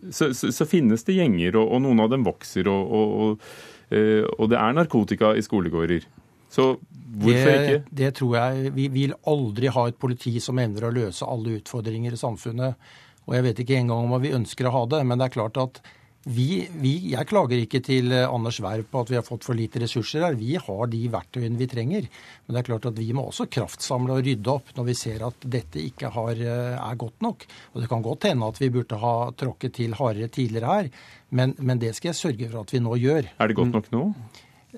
[0.09, 2.71] så, så, så finnes det gjenger, og, og, noen av dem vokser.
[2.71, 3.51] Og, og,
[3.91, 6.07] eh, og det er narkotika i skolegårder.
[6.51, 6.73] Så
[7.21, 7.95] hvorfor det, ikke?
[8.01, 8.75] Det tror jeg.
[8.79, 12.93] Vi vil aldri ha et politi som evner å løse alle utfordringer i samfunnet.
[13.29, 15.59] Og jeg vet ikke engang om vi ønsker å ha det, men det er klart
[15.61, 15.83] at
[16.29, 19.57] vi, vi, jeg klager ikke til eh, Anders Werp på at vi har fått for
[19.57, 20.35] lite ressurser her.
[20.37, 22.09] Vi har de verktøyene vi trenger.
[22.45, 25.25] Men det er klart at vi må også kraftsamle og rydde opp når vi ser
[25.25, 27.47] at dette ikke har, eh, er godt nok.
[27.73, 30.93] Og Det kan godt hende at vi burde ha tråkket til hardere tidligere her,
[31.31, 33.33] men, men, det skal jeg sørge for at vi nå gjør.
[33.41, 34.05] Er det godt nok nå?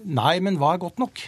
[0.05, 1.27] Nei, men hva er godt nok?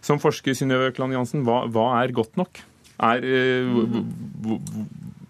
[0.00, 2.62] Som forsker Synnøve Økland Jansen, hva, hva, er godt nok?
[3.00, 4.56] Er, uh,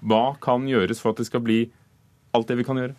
[0.04, 1.62] hva kan gjøres for at det skal bli
[2.36, 2.96] alt det vi kan gjøre?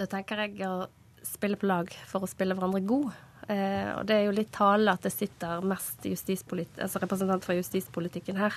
[0.00, 0.86] Da tenker jeg å
[1.26, 3.12] spille på lag for å spille hverandre god.
[3.48, 8.38] Eh, og det er jo litt tale at det sitter mest altså representanter fra justispolitikken
[8.40, 8.56] her.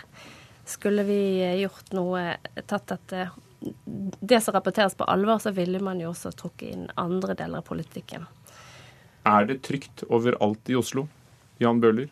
[0.65, 1.19] Skulle vi
[1.61, 3.27] gjort noe, tatt dette
[4.19, 7.67] det som rapporteres på alvor, så ville man jo også trukket inn andre deler av
[7.69, 8.25] politikken.
[9.25, 11.07] Er det trygt overalt i Oslo?
[11.61, 12.11] Jan Bøhler?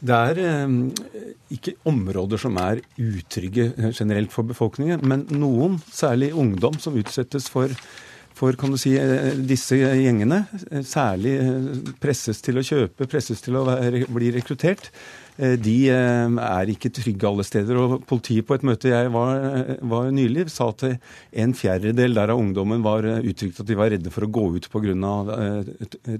[0.00, 0.76] Det er eh,
[1.52, 7.50] ikke områder som er utrygge eh, generelt for befolkningen, men noen, særlig ungdom, som utsettes
[7.52, 7.72] for,
[8.36, 10.46] for kan du si, eh, disse gjengene.
[10.88, 11.36] Særlig
[12.00, 14.88] presses til å kjøpe, presses til å være, bli rekruttert.
[15.40, 17.78] De er ikke trygge alle steder.
[17.80, 19.38] og Politiet på et møte jeg var,
[19.88, 24.12] var nylig, sa at en fjerdedel der av ungdommen var uttrykt at de var redde
[24.12, 25.14] for å gå ut pga.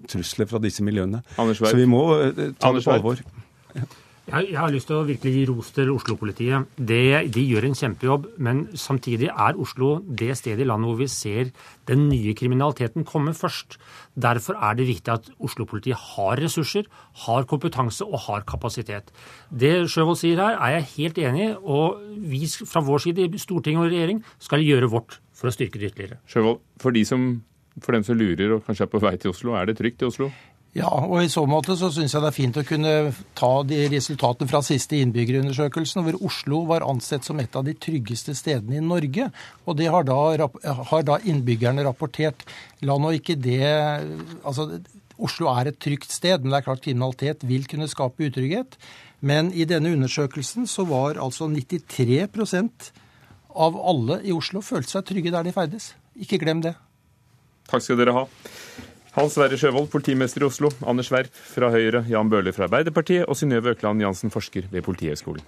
[0.08, 1.20] trusler fra disse miljøene.
[1.36, 2.06] Så vi må
[2.56, 3.20] ta det på alvor.
[4.30, 6.68] Jeg, har lyst til å virkelig gi ros til Oslo-politiet.
[6.78, 11.50] De gjør en kjempejobb, men samtidig er Oslo det stedet i landet hvor vi ser
[11.90, 13.78] den nye kriminaliteten komme først.
[14.14, 16.86] Derfor er det viktig at Oslo-politiet har ressurser,
[17.24, 19.10] har kompetanse og har kapasitet.
[19.50, 21.98] Det Sjøvold sier her, er jeg helt enig i, og
[22.30, 25.90] vi fra vår side i Stortinget og regjering skal gjøre vårt for å styrke det
[25.90, 26.20] ytterligere.
[26.30, 27.32] Sjøvold, for, de som,
[27.82, 30.10] for dem som lurer og kanskje er på vei til Oslo, er det trygt i
[30.12, 30.30] Oslo?
[30.70, 32.90] Ja, og i så måte så syns jeg det er fint å kunne
[33.38, 38.36] ta de resultatene fra siste innbyggerundersøkelsen, hvor Oslo var ansett som et av de tryggeste
[38.38, 39.26] stedene i Norge.
[39.66, 40.46] Og det har da,
[40.92, 42.46] har da innbyggerne rapportert.
[42.86, 43.58] La nå ikke det
[44.46, 44.78] Altså,
[45.20, 48.78] Oslo er et trygt sted, men det er klart kriminalitet vil kunne skape utrygghet.
[49.26, 52.92] Men i denne undersøkelsen så var altså 93%
[53.58, 55.90] av alle i Oslo følte seg trygge der de ferdes.
[56.14, 56.76] Ikke glem det.
[57.70, 58.24] Takk skal dere ha.
[59.10, 63.34] Hans Sverre Sjøvold, politimester i Oslo, Anders Werp fra Høyre, Jan Bøhler fra Arbeiderpartiet og
[63.34, 65.42] Synnøve Økland Jansen, forsker ved Politihøgskolen.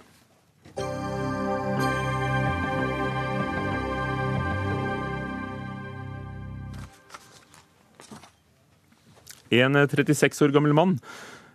[9.53, 10.97] En 36 år gammel mann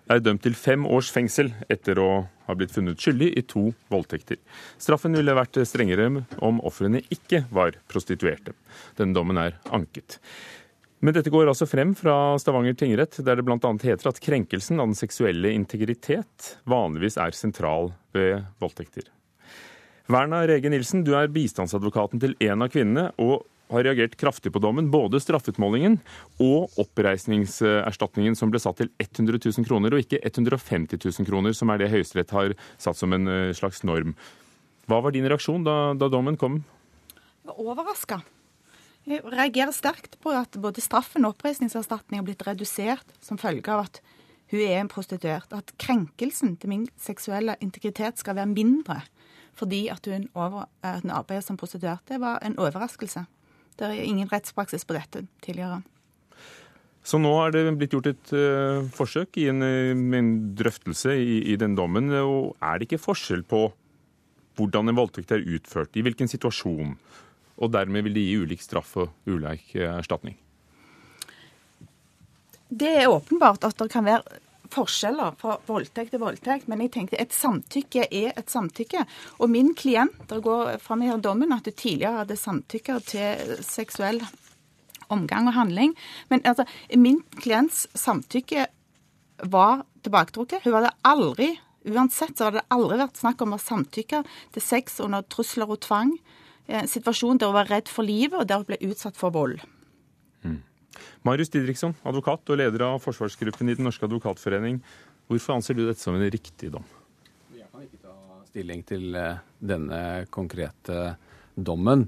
[0.09, 2.11] er dømt til fem års fengsel etter å
[2.47, 4.39] ha blitt funnet skyldig i to voldtekter.
[4.81, 6.09] Straffen ville vært strengere
[6.41, 8.55] om ofrene ikke var prostituerte.
[8.97, 10.17] Denne dommen er anket.
[10.99, 13.59] Men dette går altså frem fra Stavanger tingrett, der det bl.a.
[13.85, 19.07] heter at krenkelsen av den seksuelle integritet vanligvis er sentral ved voldtekter.
[20.11, 24.63] Verna Rege Nilsen, du er bistandsadvokaten til en av kvinnene, og har reagert kraftig på
[24.65, 24.89] dommen.
[24.91, 25.99] Både straffutmålingen
[26.41, 31.71] og oppreisningserstatningen som ble satt til 100 000 kroner, og ikke 150 000 kroner, som
[31.71, 34.17] er det Høyesterett har satt som en eh, slags norm.
[34.89, 36.63] Hva var din reaksjon da, da dommen kom?
[37.45, 38.23] Jeg var Overraska.
[39.09, 43.87] Jeg reagerer sterkt på at både straffen og oppreisningserstatning har blitt redusert som følge av
[43.87, 44.01] at
[44.53, 45.49] hun er en prostituert.
[45.57, 49.03] At krenkelsen til min seksuelle integritet skal være mindre
[49.59, 52.05] fordi at hun, over, at hun arbeider som prostituert.
[52.07, 53.25] Det var en overraskelse.
[53.75, 55.81] Det er ingen rettspraksis på dette tidligere.
[57.03, 61.57] Så nå er det blitt gjort et uh, forsøk i en, en drøftelse i, i
[61.59, 62.13] den dommen.
[62.21, 63.65] og Er det ikke forskjell på
[64.59, 66.95] hvordan en voldtekt er utført, i hvilken situasjon?
[67.59, 70.37] Og dermed vil de gi ulik straff og ulik eh, erstatning?
[72.69, 77.21] Det er åpenbart at det kan være forskjeller fra voldtekt til voldtekt, men jeg tenkte
[77.21, 79.05] et samtykke er et samtykke.
[79.41, 84.21] Og min klient, det går fram i dommen at du tidligere hadde samtykke til seksuell
[85.09, 85.95] omgang og handling.
[86.29, 88.67] Men altså, min klients samtykke
[89.49, 90.67] var tilbaketrukket.
[90.67, 91.55] Hun hadde aldri
[91.89, 94.19] Uansett så hadde det aldri vært snakk om å samtykke
[94.53, 96.11] til sex under trusler og tvang
[96.69, 99.61] situasjon der hun var redd for livet, og der hun ble utsatt for vold.
[100.45, 100.61] Mm.
[101.27, 104.81] Marius Didriksson, advokat og leder av forsvarsgruppen i Den norske advokatforening.
[105.29, 106.87] Hvorfor anser du dette som en riktig dom?
[107.57, 110.03] Jeg kan ikke ta stilling til eh, denne
[110.35, 111.17] konkrete
[111.55, 112.07] dommen.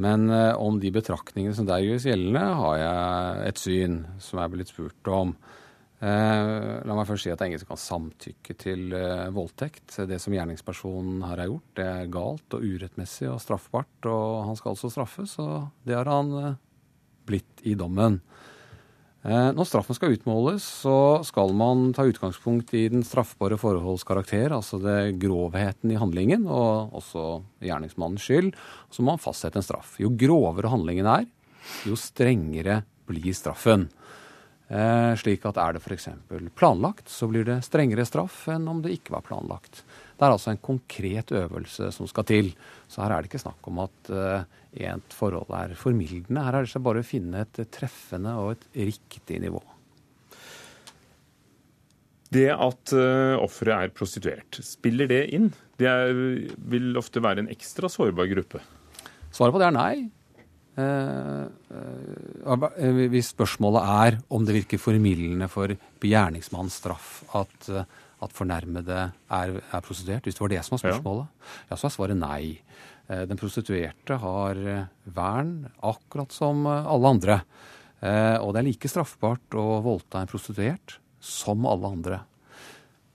[0.00, 4.46] Men eh, om de betraktningene som der gjøres gjeldende, har jeg et syn som jeg
[4.46, 5.34] er blitt spurt om.
[6.00, 9.98] Eh, la meg først si at det er ingen som kan samtykke til eh, voldtekt.
[10.08, 14.08] Det som gjerningspersonen her har gjort, det er galt og urettmessig og straffbart.
[14.08, 16.56] Og han skal altså straffes, og det har han eh,
[17.28, 18.22] blitt i dommen.
[19.20, 25.18] Når straffen skal utmåles, så skal man ta utgangspunkt i den straffbare forholdskarakter, altså det
[25.20, 27.26] grovheten i handlingen, og også
[27.60, 28.48] gjerningsmannens skyld.
[28.88, 29.98] Så må man fastsette en straff.
[30.00, 31.28] Jo grovere handlingen er,
[31.84, 32.78] jo strengere
[33.12, 33.90] blir straffen.
[34.70, 36.06] Eh, slik at er det f.eks.
[36.54, 39.82] planlagt, så blir det strengere straff enn om det ikke var planlagt.
[40.14, 42.52] Det er altså en konkret øvelse som skal til.
[42.86, 44.12] Så her er det ikke snakk om at
[44.78, 46.44] et forhold er formildende.
[46.44, 49.62] Her er det bare å finne et treffende og et riktig nivå.
[52.30, 55.50] Det at uh, offeret er prostituert, spiller det inn?
[55.80, 56.14] Det er,
[56.70, 58.62] vil ofte være en ekstra sårbar gruppe?
[59.34, 59.94] Svaret på det er nei.
[60.78, 65.72] Eh, eh, hvis spørsmålet er om det virker formildende for
[66.04, 70.84] gjerningsmannens straff at, eh, at fornærmede er, er, prostituert, hvis det var det som var
[70.84, 71.58] spørsmålet, ja.
[71.72, 72.42] ja, så er svaret nei.
[73.10, 74.58] Den prostituerte har
[75.10, 77.38] vern akkurat som alle andre.
[78.38, 82.20] Og det er like straffbart å voldta en prostituert som alle andre.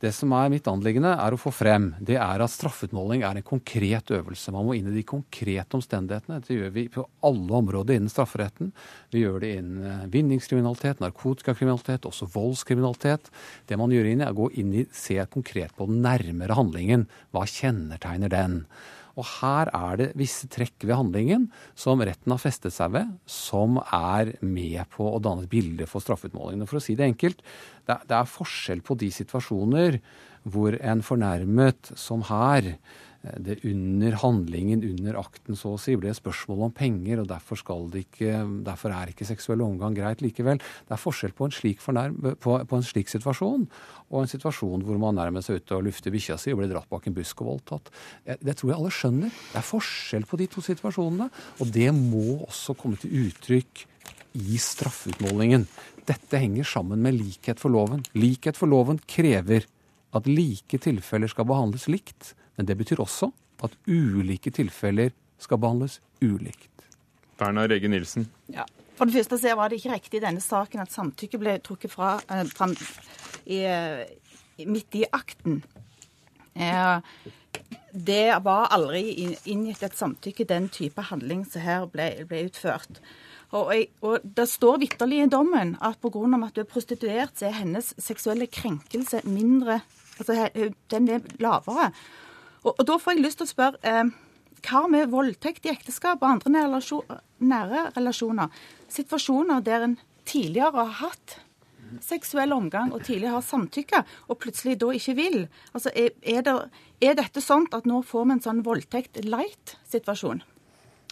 [0.03, 3.45] Det som er mitt anliggende, er å få frem det er at straffutmåling er en
[3.47, 4.51] konkret øvelse.
[4.51, 6.41] Man må inn i de konkrete omstendighetene.
[6.43, 8.73] Det gjør vi på alle områder innen strafferetten.
[9.15, 13.31] Vi gjør det innen eh, vinningskriminalitet, narkotikakriminalitet, også voldskriminalitet.
[13.71, 16.59] Det man gjør inn i, er å gå inn i, se konkret på den nærmere
[16.59, 17.07] handlingen.
[17.31, 18.59] Hva kjennetegner den?
[19.15, 21.47] Og her er det visse trekk ved handlingen
[21.77, 26.03] som retten har festet seg ved, som er med på å danne et bilde for
[26.03, 26.67] straffeutmålingene.
[26.67, 27.43] For å si det enkelt,
[27.85, 29.99] Det, er forskjell på de situasjoner
[30.49, 32.75] hvor en fornærmet, som her,
[33.41, 37.59] det under handlingen, under akten så å si, ble et spørsmål om penger, og derfor,
[37.97, 40.59] ikke, derfor, er ikke seksuell omgang greit likevel.
[40.59, 43.65] Det er forskjell på en, slik fornærm, på, på en slik situasjon
[44.11, 46.89] og en situasjon hvor man nærmest er ute og lufter bikkja si og blir dratt
[46.91, 47.91] bak en busk og voldtatt.
[48.25, 49.41] Det tror jeg alle skjønner.
[49.51, 53.85] Det er forskjell på de to situasjonene, og det må også komme til uttrykk
[54.35, 55.65] i straffeutmålingen.
[56.05, 58.03] Dette henger sammen med likhet for loven.
[58.17, 59.65] Likhet for loven krever
[60.15, 62.33] at like tilfeller skal behandles likt.
[62.55, 63.31] Men det betyr også
[63.65, 65.11] at ulike tilfeller
[65.41, 66.71] skal behandles ulikt.
[67.39, 68.29] Berna Rege Nilsen.
[68.47, 68.65] Ja.
[68.95, 71.91] For det første så var det ikke riktig i denne saken at samtykke ble trukket
[71.91, 72.71] fra, eh, fram
[73.45, 73.59] i,
[74.63, 75.63] midt i akten.
[76.55, 76.99] Eh,
[77.91, 83.01] det var aldri inngitt et samtykke, den type handling som her ble, ble utført.
[83.55, 86.45] Og, og Det står vitterlig i dommen at pga.
[86.45, 89.81] at du er prostituert, så er hennes seksuelle krenkelse mindre
[90.19, 90.49] Altså,
[90.91, 91.89] den er lavere.
[92.63, 94.13] Og, og da får jeg lyst til å spørre eh,
[94.65, 98.53] hva med voldtekt i ekteskap og andre nære, nære relasjoner?
[98.91, 101.39] Situasjoner der en tidligere har hatt
[102.01, 105.39] seksuell omgang og tidligere har samtykka, og plutselig da ikke vil.
[105.73, 106.55] Altså, er, er, det,
[107.05, 110.41] er dette sånn at nå får vi en sånn voldtekt light-situasjon?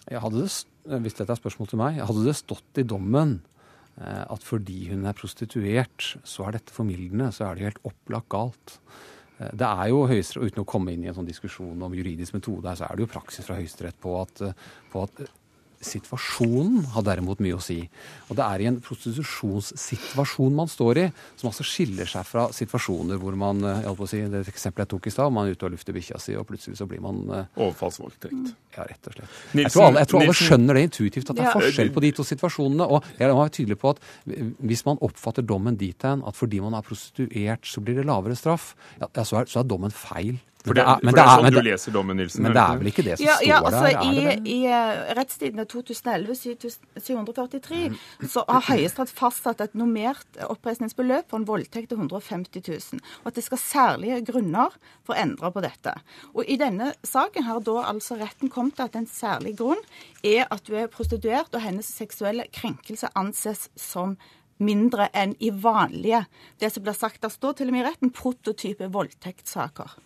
[0.03, 3.37] Hvis dette er spørsmål til meg, hadde det stått i dommen
[4.01, 8.77] at fordi hun er prostituert, så er dette formildende, så er det helt opplagt galt.
[9.39, 12.75] Eh, det er jo Uten å komme inn i en sånn diskusjon om juridisk metode,
[12.77, 14.53] så er det jo praksis fra Høyesterett på eh,
[14.93, 15.23] på at
[15.83, 17.79] Situasjonen har derimot mye å si.
[18.29, 21.05] Og det er i en prostitusjonssituasjon man står i,
[21.39, 24.85] som altså skiller seg fra situasjoner hvor man eh, jeg på å si, Det eksempelet
[24.85, 27.03] jeg tok i stad, man er ute og lufter bikkja si, og plutselig så blir
[27.03, 28.53] man uh, Overfallsvoldtekt.
[28.77, 29.35] Ja, rett og slett.
[29.53, 32.05] Nilsen, jeg tror, alle, jeg tror alle, skjønner det intuitivt, at det er forskjell på
[32.05, 32.87] de to situasjonene.
[32.87, 36.61] Og jeg må være tydelig på at hvis man oppfatter dommen dit hen at fordi
[36.63, 40.39] man er prostituert, så blir det lavere straff, ja, så, er, så er dommen feil.
[40.63, 42.43] For det, er, men det er sånn du leser dommen, Nilsen?
[42.45, 43.99] Men det er vel ikke det som ja, står ja, altså, der?
[44.07, 47.97] I, det i uh, Rettstidene 2011-743 mm.
[48.31, 53.03] så har Høyesterett fastsatt et normert oppreisningsbeløp for en voldtekt til 150 000.
[53.23, 54.69] Og at det skal særlige grunner
[55.03, 55.93] for å endre på dette.
[56.31, 59.81] Og i denne saken har da altså retten kommet til at en særlig grunn
[60.23, 64.15] er at du er prostituert, og hennes seksuelle krenkelse anses som
[64.65, 66.23] mindre enn i vanlige.
[66.59, 69.97] Det som blir sagt, der står til og med i retten prototype voldtektssaker.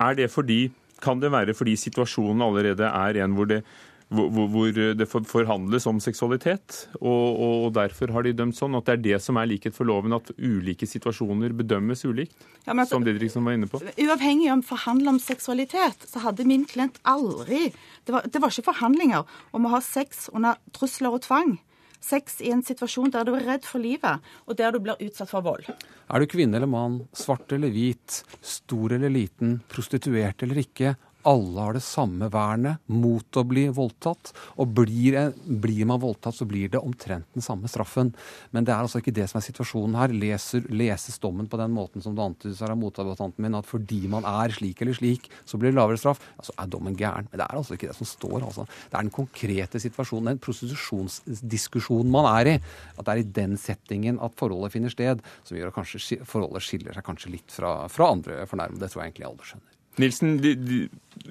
[0.00, 0.68] Er det fordi,
[0.98, 3.60] Kan det være fordi situasjonen allerede er en hvor det,
[4.08, 8.74] hvor, hvor det forhandles om seksualitet, og, og, derfor har de dømt sånn?
[8.74, 12.34] At det er det som er likhet for loven, at ulike situasjoner bedømmes ulikt?
[12.64, 13.78] Ja, men, som Didriksen var inne på.
[13.78, 17.68] Uavhengig om forhandle om seksualitet, så hadde min klient aldri
[18.08, 21.58] Det var, det var ikke forhandlinger om å ha sex under trusler og tvang
[22.00, 25.30] sex i en situasjon der du er redd for livet, og der du blir utsatt
[25.30, 25.66] for vold.
[25.68, 30.94] Er du kvinne eller mann, svart eller hvit, stor eller liten, prostituert eller ikke,
[31.28, 34.32] alle har det samme vernet mot å bli voldtatt.
[34.60, 38.14] Og blir, blir, man voldtatt, så blir det omtrent den samme straffen.
[38.54, 40.14] Men det er altså ikke det som er situasjonen her.
[40.14, 44.00] Leser, leses dommen på den måten som det antydes her av motadvokaten min, at fordi
[44.10, 47.28] man er slik eller slik, så blir det lavere straff, ja, så er dommen gæren.
[47.30, 48.40] Men det er altså ikke det som står.
[48.48, 48.68] altså.
[48.88, 52.58] Det er den konkrete situasjonen, den prostitusjonsdiskusjonen man er i.
[52.96, 56.64] At det er i den settingen at forholdet finner sted, som gjør at kanskje forholdet
[56.64, 58.80] skiller seg kanskje litt fra, fra andre fornærmede.
[58.80, 59.77] Det tror jeg egentlig alle skjønner.
[59.98, 60.80] Nilsen, de, de,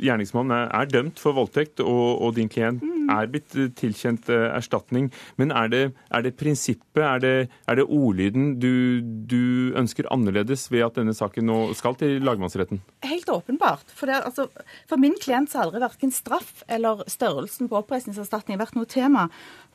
[0.03, 3.09] gjerningsmannen er, dømt for voldtekt, og, og din klient mm.
[3.13, 5.09] er blitt eh, tilkjent uh, erstatning.
[5.39, 7.33] Men er det, er det prinsippet, er det,
[7.69, 12.81] er det ordlyden du, du, ønsker annerledes ved at denne saken nå skal til lagmannsretten?
[13.07, 13.87] Helt åpenbart.
[13.93, 14.47] For, det, altså,
[14.89, 19.27] for min klient så har aldri verken straff eller størrelsen på oppreisningserstatning vært noe tema.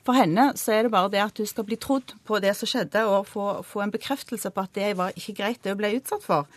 [0.03, 2.69] For henne så er det bare det at hun skal bli trodd på det som
[2.69, 5.95] skjedde, og få, få en bekreftelse på at det var ikke greit, det hun ble
[6.01, 6.51] utsatt for.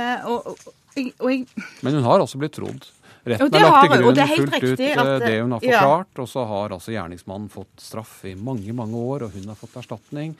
[0.00, 0.54] Eh, og,
[0.96, 1.44] og jeg...
[1.84, 2.86] Men hun har også blitt trodd.
[3.28, 6.22] Retten har lagt til grunn fullt ut eh, at, det hun har forklart, ja.
[6.22, 9.76] og så har altså gjerningsmannen fått straff i mange, mange år, og hun har fått
[9.82, 10.32] erstatning.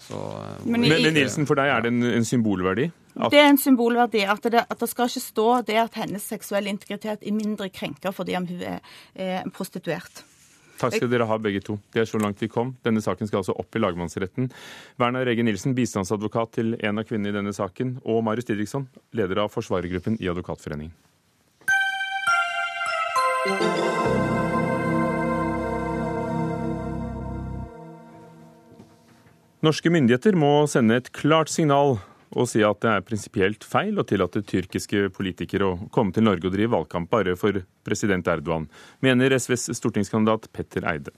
[0.00, 0.16] Så,
[0.64, 2.86] men, men, men, Nilsen, for deg er det en, en symbolverdi?
[3.18, 3.28] At...
[3.34, 4.22] Det er en symbolverdi.
[4.24, 8.14] At det, at det, skal ikke stå det at hennes seksuelle integritet er mindre krenka
[8.16, 8.80] fordi om hun er,
[9.12, 10.22] er prostituert.
[10.80, 11.76] Takk skal dere ha, begge to.
[11.92, 12.72] Det er så langt vi kom.
[12.86, 14.48] Denne saken skal altså opp i lagmannsretten.
[15.00, 19.44] Werner Rege Nilsen, bistandsadvokat til en av kvinnene i denne saken, og Marius Didriksson, leder
[19.44, 20.96] av forsvarergruppen i Advokatforeningen.
[29.60, 31.98] Norske myndigheter må sende et klart signal
[32.36, 36.46] og si at det er prinsipielt feil å tillate tyrkiske politikere å komme til Norge
[36.46, 38.68] og drive valgkamp bare for president Erdogan,
[39.02, 41.14] mener SVs stortingskandidat Petter Eide.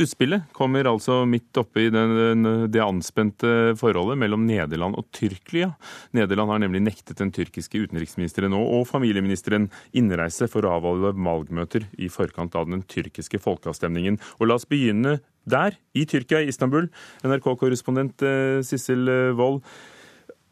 [0.00, 5.70] Utspillet kommer altså midt oppe i den, det anspente forholdet mellom Nederland og Tyrkia.
[6.16, 12.10] Nederland har nemlig nektet den tyrkiske utenriksministeren og familieministeren innreise for å avholde valgmøter i
[12.12, 14.18] forkant av den tyrkiske folkeavstemningen.
[14.40, 16.88] Og la oss begynne der, i Tyrkia, i Istanbul.
[17.22, 19.06] NRK-korrespondent eh, Sissel
[19.38, 19.62] Wold.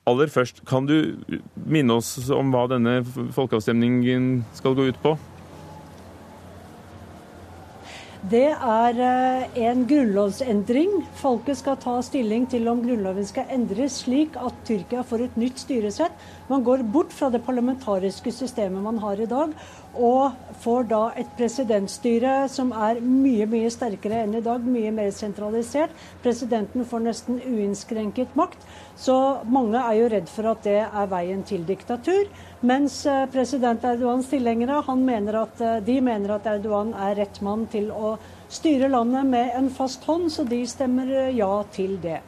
[0.04, 1.16] Aller først, kan du
[1.64, 2.98] minne oss om hva denne
[3.32, 5.14] folkeavstemningen skal gå ut på?
[8.24, 10.92] Det er eh, en grunnlovsendring.
[11.20, 15.60] Folket skal ta stilling til om grunnloven skal endres slik at Tyrkia får et nytt
[15.60, 16.14] styresett.
[16.48, 19.52] Man går bort fra det parlamentariske systemet man har i dag,
[19.94, 25.08] og får da et presidentstyre som er mye mye sterkere enn i dag, mye mer
[25.14, 25.94] sentralisert.
[26.24, 28.66] Presidenten får nesten uinnskrenket makt.
[28.96, 29.16] Så
[29.48, 32.28] mange er jo redd for at det er veien til diktatur.
[32.60, 37.66] Mens eh, president Erdogans tilhengere mener at, eh, de mener at Erdogan er rett mann
[37.72, 38.16] til å
[38.52, 42.20] styre landet med en fast hånd, så de stemmer eh, ja til det.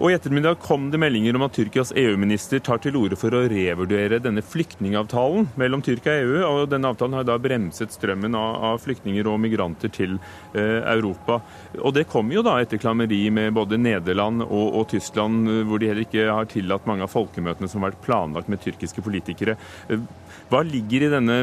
[0.00, 3.42] Og I ettermiddag kom det meldinger om at Tyrkias EU-minister tar til orde for å
[3.50, 6.38] revurdere denne flyktningavtalen mellom Tyrkia og EU.
[6.48, 11.42] og Denne avtalen har da bremset strømmen av, flyktninger og migranter til eh, Europa.
[11.78, 15.92] Og Det kom jo da etter klammeri med både Nederland og, og, Tyskland, hvor de
[15.92, 19.58] heller ikke har tillatt mange av folkemøtene som har vært planlagt med tyrkiske politikere.
[19.92, 20.02] Eh,
[20.48, 21.40] hva ligger i denne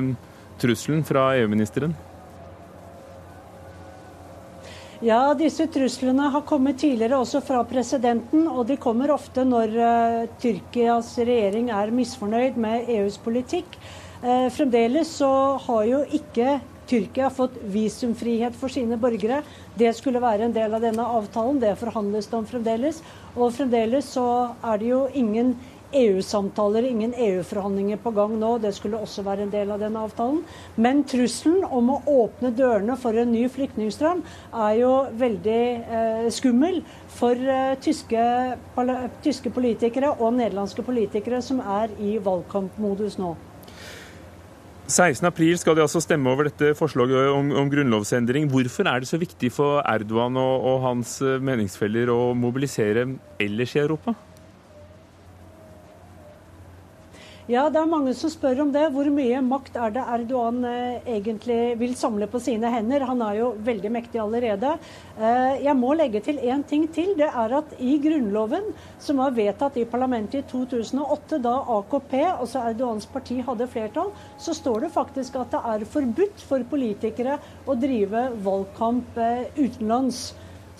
[0.60, 1.94] trusselen fra EU-ministeren?
[5.00, 10.26] Ja, disse truslene har kommet tidligere også fra presidenten, og de kommer ofte når uh,
[10.44, 13.78] Tyrkias regjering er misfornøyd med EUs politikk.
[14.20, 15.32] Uh, fremdeles så
[15.70, 16.58] har jo ikke
[16.90, 19.40] Tyrkia fått visumfrihet for sine borgere.
[19.80, 23.00] Det skulle være en del av denne avtalen, det forhandles det om fremdeles.
[23.38, 24.28] Og fremdeles så
[24.60, 25.56] er det jo ingen
[25.96, 28.52] EU-samtaler, ingen EU-forhandlinger på gang nå.
[28.62, 30.44] Det skulle også være en del av den avtalen.
[30.78, 34.24] Men trusselen om å åpne dørene for en ny flyktningstrøm
[34.54, 35.60] er jo veldig
[36.00, 36.82] eh, skummel
[37.20, 38.26] for eh, tyske,
[39.26, 43.36] tyske politikere og nederlandske politikere som er i valgkampmodus nå.
[44.90, 48.48] 16.4 skal de altså stemme over dette forslaget om, om, grunnlovsendring.
[48.50, 53.06] Hvorfor er det så viktig for Erdogan og, og hans eh, meningsfeller å mobilisere
[53.42, 54.16] ellers i Europa?
[57.50, 58.84] Ja, det er mange som spør om det.
[58.94, 63.08] Hvor mye makt er det Erdogan eh, egentlig vil samle på sine hender?
[63.10, 64.76] Han er jo veldig mektig allerede.
[65.18, 67.16] Eh, jeg må legge til én ting til.
[67.18, 68.68] Det er at i Grunnloven,
[69.02, 74.54] som var vedtatt i parlamentet i 2008, da AKP, altså Erdogans parti, hadde flertall, så
[74.54, 80.28] står det faktisk at det er forbudt for politikere å drive valgkamp eh, utenlands.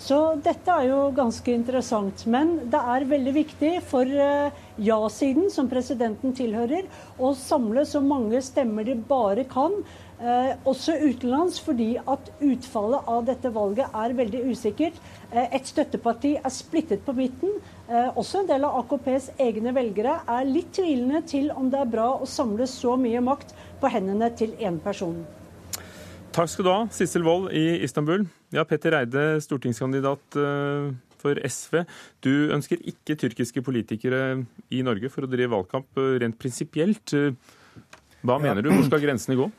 [0.00, 2.24] Så dette er jo ganske interessant.
[2.32, 6.88] Men det er veldig viktig for eh, ja-siden, som presidenten tilhører,
[7.20, 9.76] å samle så mange stemmer de bare kan.
[10.20, 14.96] Eh, også utenlands, fordi at utfallet av dette valget er veldig usikkert.
[15.30, 17.60] Eh, et støtteparti er splittet på midten.
[17.88, 21.92] Eh, også en del av AKPs egne velgere er litt tvilende til om det er
[21.92, 25.26] bra å samle så mye makt på hendene til én person.
[26.32, 28.28] Takk skal du ha, Sissel Wold i Istanbul.
[28.54, 30.90] Ja, Petter Eide, stortingskandidat eh,
[31.20, 31.84] for SV.
[32.24, 34.40] Du ønsker ikke tyrkiske politikere
[34.74, 37.14] i Norge for å drive valgkamp eh, rent prinsipielt.
[38.20, 38.72] Hva mener du?
[38.74, 39.50] Hvor skal grensene gå?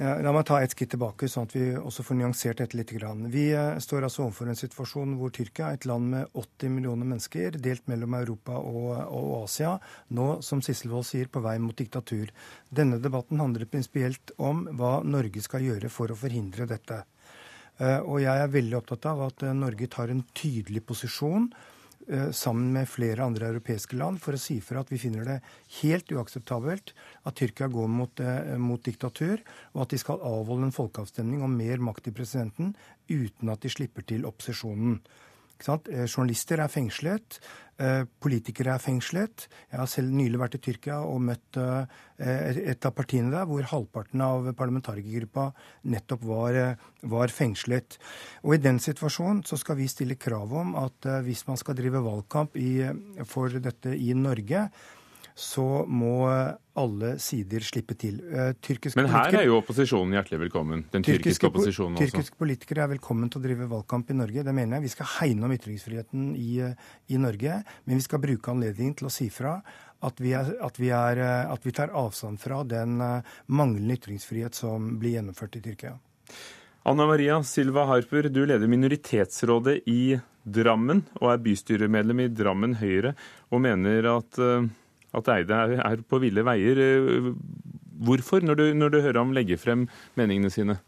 [0.00, 2.92] La meg ta et skritt tilbake, sånn at vi også får nyansert dette litt.
[3.34, 7.58] Vi eh, står altså overfor en situasjon hvor Tyrkia, et land med 80 millioner mennesker,
[7.60, 9.74] delt mellom Europa og, og Asia,
[10.16, 12.32] nå, som Sisselvold sier, på vei mot diktatur.
[12.72, 17.02] Denne debatten handler prinsipielt om hva Norge skal gjøre for å forhindre dette.
[17.80, 21.50] Eh, og jeg er veldig opptatt av at eh, Norge tar en tydelig posisjon
[22.10, 25.36] Eh, sammen med flere andre europeiske land for å si fra at vi finner det
[25.76, 26.90] helt uakseptabelt
[27.28, 28.22] at Tyrkia går mot,
[28.58, 29.38] mot diktatur,
[29.76, 32.72] og at de skal avholde en folkeavstemning om mer makt til presidenten
[33.06, 34.96] uten at de slipper til opposisjonen.
[35.68, 37.38] Eh, journalister er fengslet,
[37.78, 39.46] eh, politikere er fengslet.
[39.70, 41.86] Jeg har selv nylig vært i Tyrkia og møtt eh,
[42.72, 45.52] et av partiene der hvor halvparten av parlamentarikergruppa
[45.84, 47.98] nettopp var, var, fengslet.
[48.44, 52.02] Og I den situasjonen så skal vi stille krav om at hvis man skal drive
[52.04, 52.84] valgkamp i,
[53.24, 54.68] for dette i Norge,
[55.34, 56.14] så må
[56.80, 58.20] alle sider slippe til.
[58.62, 60.86] Tyrkisk Men her er jo opposisjonen hjertelig velkommen?
[60.92, 62.06] Den tyrkiske, tyrkiske opposisjonen også?
[62.06, 64.46] Tyrkiske politikere er velkommen til å drive valgkamp i Norge.
[64.46, 64.86] Det mener jeg.
[64.88, 66.50] Vi skal hegne om ytringsfriheten i,
[67.12, 69.58] i Norge, men vi skal bruke anledningen til å si fra
[70.00, 71.20] at vi, er, at, vi er,
[71.52, 75.94] at vi, tar avstand fra den eh, manglende ytringsfrihet som blir gjennomført i Tyrkia.
[76.88, 83.12] Anna Maria Silva Harper, du leder minoritetsrådet i Drammen og er bystyremedlem i Drammen Høyre,
[83.52, 84.70] og mener at, eh,
[85.16, 86.80] at Eide er, på ville veier.
[86.84, 87.30] Eh,
[88.06, 89.88] hvorfor, når du, når du hører ham legge frem
[90.18, 90.80] meningene sine?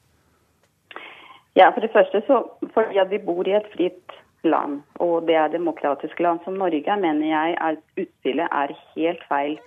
[1.57, 2.41] Ja, For det første så
[2.73, 6.97] fordi at vi bor i et fritt land, og det er demokratisk land som Norge,
[6.97, 9.59] mener jeg at utspillet er helt feil.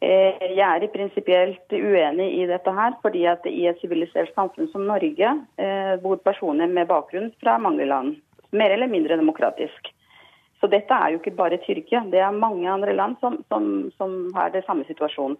[0.00, 4.86] Eh, jeg er prinsipielt uenig i dette her, fordi at i et sivilisert samfunn som
[4.88, 5.34] Norge
[6.02, 8.14] bor personer med bakgrunn fra mange land
[8.52, 9.90] mer eller mindre demokratisk.
[10.60, 14.28] Så dette er jo ikke bare Tyrkia, det er mange andre land som, som, som
[14.36, 15.38] har det samme situasjonen.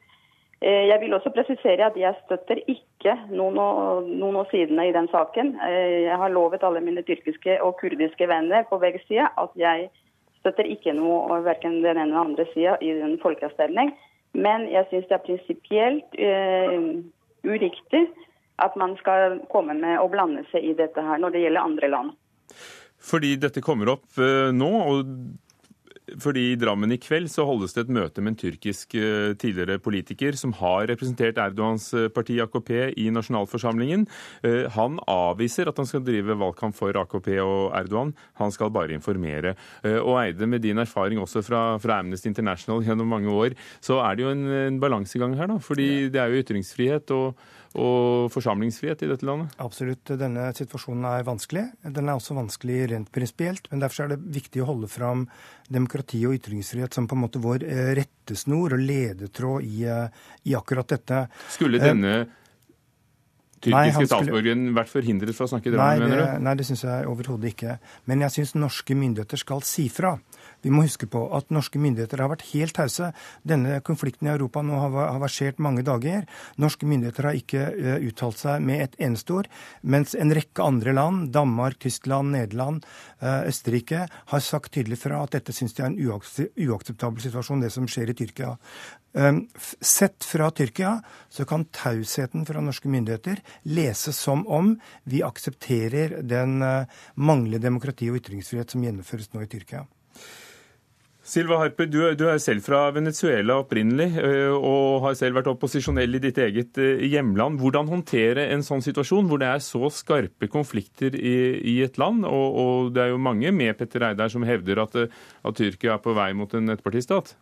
[0.61, 5.55] Eh, jeg vil også presisere at jeg støtter ikke noen av, sidene i den saken.
[5.65, 9.89] Eh, jeg har lovet alle mine tyrkiske og kurdiske venner på begge sider at jeg
[10.41, 13.95] støtter ikke noe verken den ene eller andre sida i den folkeavstemning.
[14.33, 17.03] Men jeg syns det er prinsipielt uh,
[17.43, 18.05] uriktig
[18.63, 21.91] at man skal komme med å blande seg i dette her når det gjelder andre
[21.91, 22.13] land.
[23.01, 25.15] Fordi dette kommer opp uh, nå, og
[26.21, 29.79] fordi i Drammen i kveld så holdes det et møte med en tyrkisk uh, tidligere
[29.83, 34.09] politiker som har representert Erdogans uh, parti AKP i nasjonalforsamlingen.
[34.75, 38.13] Han avviser at han skal drive valgkamp for AKP og Erdogan.
[38.41, 39.55] Han skal bare informere.
[40.03, 44.17] Og Eide, med din erfaring også fra, fra Amnesty International gjennom mange år, så er
[44.17, 45.59] det jo en, en balansegang her, da.
[45.63, 47.15] Fordi det er jo ytringsfrihet.
[47.15, 47.39] og
[47.79, 49.53] og forsamlingsfrihet i dette landet?
[49.63, 50.11] Absolutt.
[50.19, 51.69] Denne situasjonen er vanskelig.
[51.87, 53.69] Den er også vanskelig rent prinsipielt.
[53.71, 55.29] Men derfor er det viktig å holde fram
[55.71, 60.59] demokrati og ytringsfrihet som på en måte vår eh, rettesnor og ledetråd i, eh, i
[60.59, 61.23] akkurat dette.
[61.55, 62.15] Skulle eh, denne
[63.63, 66.45] tyrkiske statsborgeren vært forhindret fra å snakke i Drammen, mener du?
[66.49, 67.79] Nei, det syns jeg overhodet ikke.
[68.11, 70.17] Men jeg syns norske myndigheter skal si fra.
[70.63, 73.11] Vi må huske på at norske myndigheter har vært helt tause.
[73.47, 76.27] Denne konflikten i Europa nå har versert mange dager.
[76.61, 79.51] Norske myndigheter har ikke uh, uttalt seg med et eneste ord,
[79.83, 82.87] mens en rekke andre land, Danmark, Tyskland, Nederland,
[83.23, 87.73] uh, Østerrike, har sagt tydelig fra at dette syns de er en uakseptabel situasjon, det
[87.75, 88.57] som skjer i Tyrkia.
[89.13, 89.49] Ehm,
[89.81, 96.63] sett fra Tyrkia så kan tausheten fra norske myndigheter leses som om vi aksepterer den
[96.63, 99.83] eh, manglende demokrati og ytringsfrihet som gjennomføres nå i Tyrkia.
[101.31, 106.19] Silva Harper, du, du, er selv fra Venezuela opprinnelig, eh, og har selv vært opposisjonell
[106.19, 107.61] i ditt eget eh, hjemland.
[107.63, 111.37] Hvordan håndtere en sånn situasjon hvor det er så skarpe konflikter i,
[111.71, 112.27] i et land?
[112.27, 115.95] Og, og, det er jo mange med Petter Eidar som hevder at, eh, at Tyrkia
[115.95, 117.37] er på vei mot en ettpartistat.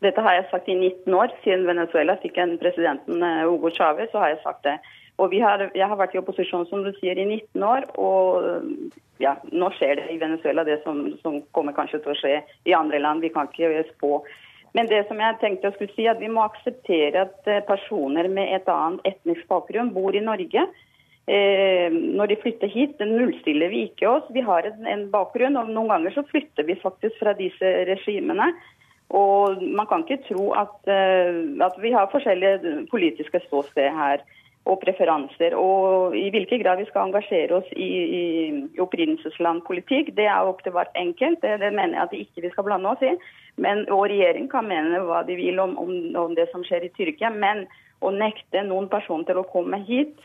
[0.00, 1.36] Dette har jeg sagt i 19 år.
[1.44, 4.78] Siden Venezuela fikk en presidenten Hugo Chávez, så har jeg sagt det.
[5.20, 7.86] Og har, jeg har vært i opposisjon som du sier, i 19 år.
[8.00, 8.90] Og
[9.20, 12.36] ja, nå skjer det i Venezuela det som, som, kommer kanskje til å skje
[12.68, 13.24] i andre land.
[13.24, 14.20] Vi kan ikke spå.
[14.76, 18.30] Men det som jeg tenkte jeg skulle si, at vi må akseptere at eh, personer
[18.30, 20.66] med et annet etnisk bakgrunn bor i Norge.
[21.30, 24.28] Eh, når de flytter hit, nullstiller vi ikke oss.
[24.34, 28.52] Vi har en, en bakgrunn, og noen ganger så flytter vi faktisk fra disse regimene.
[29.10, 34.22] Og man kan ikke tro at, uh, at vi har forskjellige politiske ståsted her
[34.68, 35.54] og preferanser.
[35.56, 37.90] Og i hvilken grad vi skal engasjere oss i,
[38.20, 38.24] i,
[38.82, 41.40] opprinnelseslandpolitikk, det er opp til hvert enkelt.
[41.42, 43.14] Det, det, mener jeg at vi ikke skal blande oss i.
[43.60, 45.94] Men, og regjeringen kan mene hva de vil om, om,
[46.26, 47.32] om det som skjer i Tyrkia.
[47.32, 47.64] Men
[48.00, 50.16] å nekte noen person til å komme hit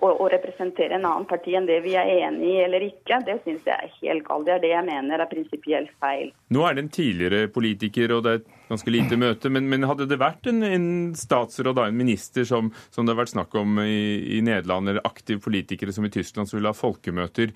[0.00, 3.40] og, og representere en annen parti enn det vi er enig i eller ikke, det
[3.44, 4.46] syns jeg er helt galt.
[4.46, 6.30] Det er det jeg mener er prinsipielt feil.
[6.54, 9.50] Nå er det en tidligere politiker, og det er ganske lite møte.
[9.52, 10.86] Men, men hadde det vært en, en
[11.18, 15.04] statsråd, da, en minister, som, som, det har vært snakk om i, i Nederland, eller
[15.08, 17.54] aktive politikere som i Tyskland som ville ha folkemøter,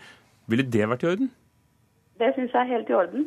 [0.51, 1.33] ville det vært i orden?
[2.21, 3.27] Det syns jeg er helt i orden.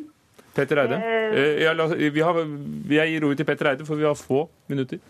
[0.56, 0.98] Petter Eide.
[0.98, 2.38] Eh, ja, la, vi, har,
[2.88, 5.02] vi gir ordet til Petter Eide, for vi har få minutter.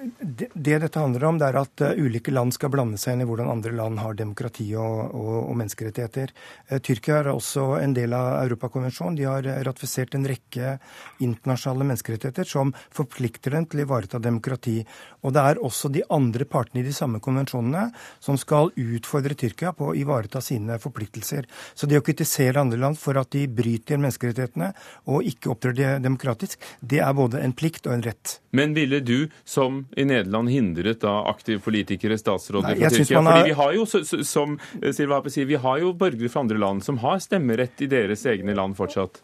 [0.00, 3.24] Det, det, dette handler om, det er at uh, ulike land skal blande seg inn
[3.24, 6.32] i hvordan andre land har demokrati og, og, og menneskerettigheter.
[6.70, 9.18] Uh, Tyrkia er også en del av Europakonvensjonen.
[9.18, 10.78] De har ratifisert en rekke
[11.20, 14.78] internasjonale menneskerettigheter som forplikter dem til å ivareta demokrati.
[15.20, 17.90] Og det er også de andre partene i de samme konvensjonene
[18.24, 21.44] som skal utfordre Tyrkia på å ivareta sine forpliktelser.
[21.74, 24.72] Så det å kritisere andre land for at de bryter menneskerettighetene
[25.12, 28.38] og ikke opptrer demokratisk, det er både en plikt og en rett.
[28.56, 33.22] Men ville du som i Nederland hindret da aktive politikere, statsråder fra Tyrkia?
[33.22, 33.86] Fordi vi har jo,
[34.26, 34.56] som
[34.94, 38.24] Silva Hape sier, vi har jo borgere fra andre land som har stemmerett i deres
[38.30, 39.22] egne land fortsatt.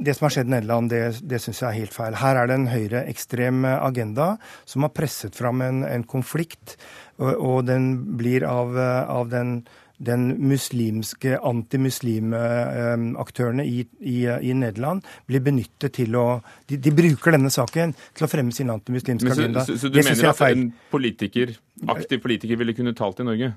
[0.00, 2.16] Det som har skjedd i Nederland, det, det syns jeg er helt feil.
[2.22, 4.30] Her er det en høyreekstrem agenda
[4.64, 6.78] som har presset fram en, en konflikt,
[7.18, 9.58] og, og, den blir av, av den
[10.00, 16.40] den muslimske, antimuslimaktørene i, i, i, Nederland blir benyttet til å
[16.70, 19.64] de, de, bruker denne saken til å fremme sin antimuslimske agenda.
[19.66, 21.46] Så, så, så du mener at en politiker,
[21.92, 23.48] aktiv politiker ville kunne talt i Norge?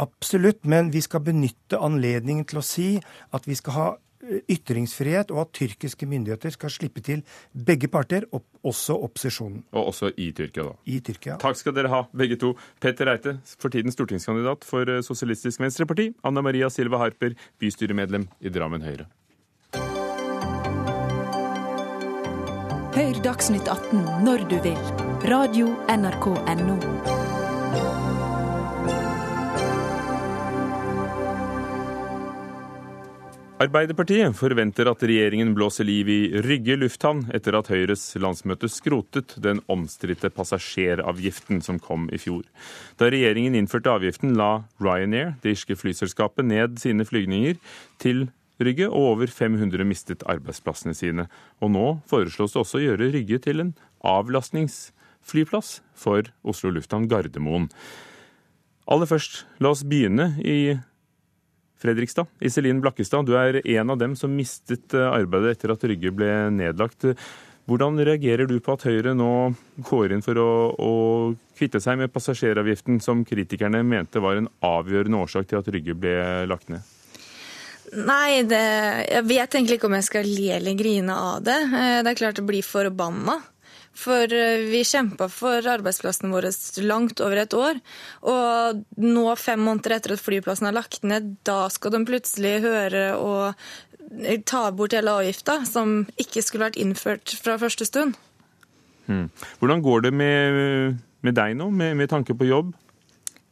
[0.00, 3.00] Absolutt, men vi skal benytte anledningen til å si
[3.36, 3.88] at vi skal ha
[4.50, 8.26] ytringsfrihet, og at tyrkiske myndigheter skal slippe til begge parter,
[8.62, 9.64] også opposisjonen.
[9.72, 10.76] Og også i Tyrkia, da.
[10.86, 11.38] I Tyrkia.
[11.42, 12.54] Takk skal dere ha, begge to.
[12.82, 16.12] Petter Reite, for tiden stortingskandidat for eh, Sosialistisk Venstreparti.
[16.24, 19.08] Anna Maria Silva Harper, bystyremedlem i Drammen Høyre.
[22.92, 24.78] Hør Dagsnytt 18 når du vil.
[25.32, 27.21] Radio NRK Radio.nrk.no.
[33.62, 39.60] Arbeiderpartiet forventer at regjeringen blåser liv i Rygge lufthavn etter at Høyres landsmøte skrotet den
[39.70, 42.42] omstridte passasjeravgiften som kom i fjor.
[42.98, 47.60] Da regjeringen innførte avgiften, la Ryanair, det irske flyselskapet, ned sine flygninger
[48.02, 48.24] til
[48.58, 51.28] Rygge, og over 500 mistet arbeidsplassene sine.
[51.62, 57.70] Og nå foreslås det også å gjøre Rygge til en avlastningsflyplass for Oslo lufthavn Gardermoen.
[58.90, 60.80] Aller først, la oss begynne i
[61.82, 62.30] Fredrikstad.
[62.40, 66.30] Iselin Blakkestad, du er en av dem som mistet eh, arbeidet etter at Rygge ble
[66.54, 67.10] nedlagt.
[67.70, 69.32] Hvordan reagerer du på at Høyre nå
[69.86, 70.94] går inn for å, å
[71.58, 76.16] kvitte seg med passasjeravgiften, som kritikerne mente var en avgjørende årsak til at Rygge ble
[76.50, 76.82] lagt ned?
[77.92, 78.62] Nei, det,
[79.04, 81.58] jeg vet egentlig ikke om jeg skal le eller grine av det.
[81.68, 83.38] Eh, det er klart å bli forbanna.
[83.92, 86.52] For eh, vi kjempa for arbeidsplassene våre
[86.86, 87.80] langt over et år.
[88.32, 93.06] Og nå, fem måneder etter at flyplassen er lagt ned, da skal de plutselig høre
[93.20, 93.62] og
[94.48, 98.16] ta bort hele avgifta, som ikke skulle vært innført fra første stund.
[99.06, 99.28] Hmm.
[99.58, 102.72] Hvordan går det med, med deg nå, med, med, tanke på jobb?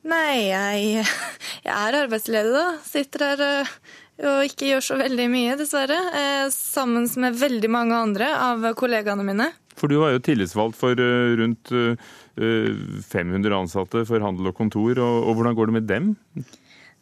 [0.09, 1.05] Nei, jeg,
[1.67, 2.67] jeg er arbeidsledig, da.
[2.87, 3.75] Sitter her eh,
[4.21, 5.99] og ikke gjør så veldig mye, dessverre.
[6.21, 9.51] Eh, sammen med veldig mange andre av kollegaene mine.
[9.81, 11.73] For du var jo tillitsvalgt for eh, rundt
[12.37, 16.11] 500 eh, ansatte for handel og kontor, og, hvordan går det med dem?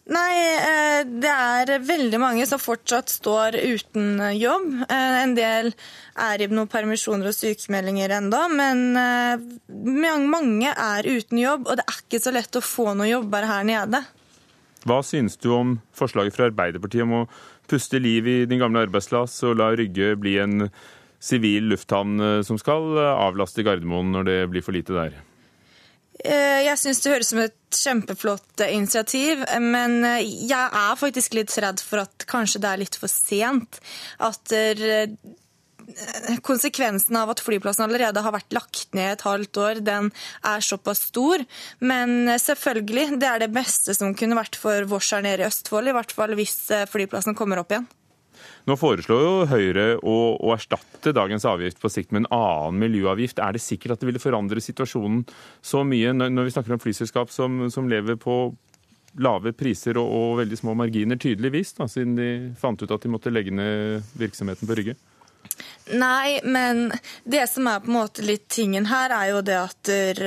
[0.08, 4.70] Nei, det er veldig mange som fortsatt står uten jobb.
[4.88, 5.68] En del
[6.16, 8.96] er i noen permisjoner og sykemeldinger enda, men
[10.32, 13.68] mange er uten jobb, og det er ikke så lett å få noen jobber her
[13.68, 14.00] nede.
[14.86, 17.26] Hva synes du om forslaget fra Arbeiderpartiet om å
[17.68, 20.68] puste liv i din gamle arbeidsplass og la Rygge bli en
[21.18, 25.18] sivil lufthavn eh, som skal eh, avlaste Gardermoen når det blir for lite der?
[26.18, 31.82] Eh, jeg syns det høres som et kjempeflott initiativ, men jeg er faktisk litt redd
[31.84, 33.78] for at kanskje det er litt for sent.
[34.24, 34.54] At
[36.46, 40.10] konsekvensen av at flyplassen allerede har vært lagt ned et halvt år, den
[40.46, 41.44] er såpass stor.
[41.80, 45.90] Men selvfølgelig, det er det beste som kunne vært for Vårs her nede i Østfold,
[45.90, 46.58] i hvert fall hvis
[46.92, 47.88] flyplassen kommer opp igjen.
[48.68, 53.40] Nå foreslår jo Høyre å, å, erstatte dagens avgift på sikt med en annen miljøavgift.
[53.42, 55.24] Er det sikkert at det ville forandre situasjonen
[55.64, 58.38] så mye, når vi snakker om flyselskap som, som lever på
[59.24, 62.28] lave priser og, og, veldig små marginer, tydeligvis, da, siden de
[62.60, 64.98] fant ut at de måtte legge ned virksomheten på Rygge?
[65.88, 66.92] Nei, men
[67.24, 70.22] det som er på en måte litt tingen her, er jo det at der,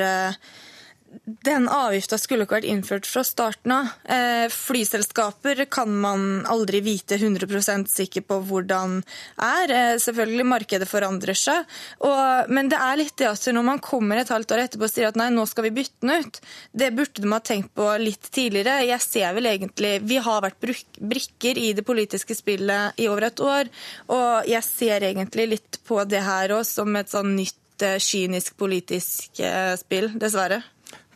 [1.25, 3.89] den avgifta skulle ikke vært innført fra starten av.
[4.05, 8.99] Eh, flyselskaper kan man aldri vite 100 sikker på hvordan
[9.41, 9.73] er.
[9.75, 11.67] Eh, selvfølgelig, markedet forandrer seg.
[12.07, 14.93] Og, men det er litt det at når man kommer et halvt år etterpå og
[14.93, 16.41] sier at nei, nå skal vi bytte den ut,
[16.71, 18.79] det burde de ha tenkt på litt tidligere.
[18.87, 23.41] Jeg ser vel egentlig Vi har vært brikker i det politiske spillet i over et
[23.43, 23.71] år,
[24.13, 28.55] og jeg ser egentlig litt på det her òg som et sånn nytt eh, kynisk
[28.61, 29.41] politisk
[29.81, 30.61] spill, dessverre.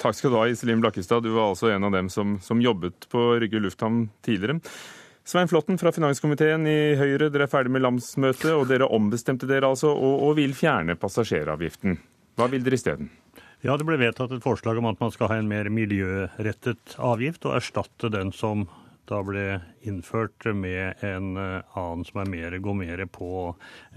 [0.02, 1.24] Takk skal du ha, Iselin Blakkestad.
[1.24, 4.60] Du var altså en av dem som, som jobbet på Rygge lufthavn tidligere.
[5.26, 9.72] Svein Flåtten fra finanskomiteen i Høyre, dere er ferdig med landsmøtet, og dere ombestemte dere
[9.72, 11.98] altså og, og vil fjerne passasjeravgiften.
[12.38, 13.10] Hva vil dere isteden?
[13.66, 17.48] Ja, Det ble vedtatt et forslag om at man skal ha en mer miljørettet avgift,
[17.48, 18.68] og erstatte den som
[19.10, 19.44] da ble
[19.86, 23.30] innført med en eh, annen som er mer, går mer på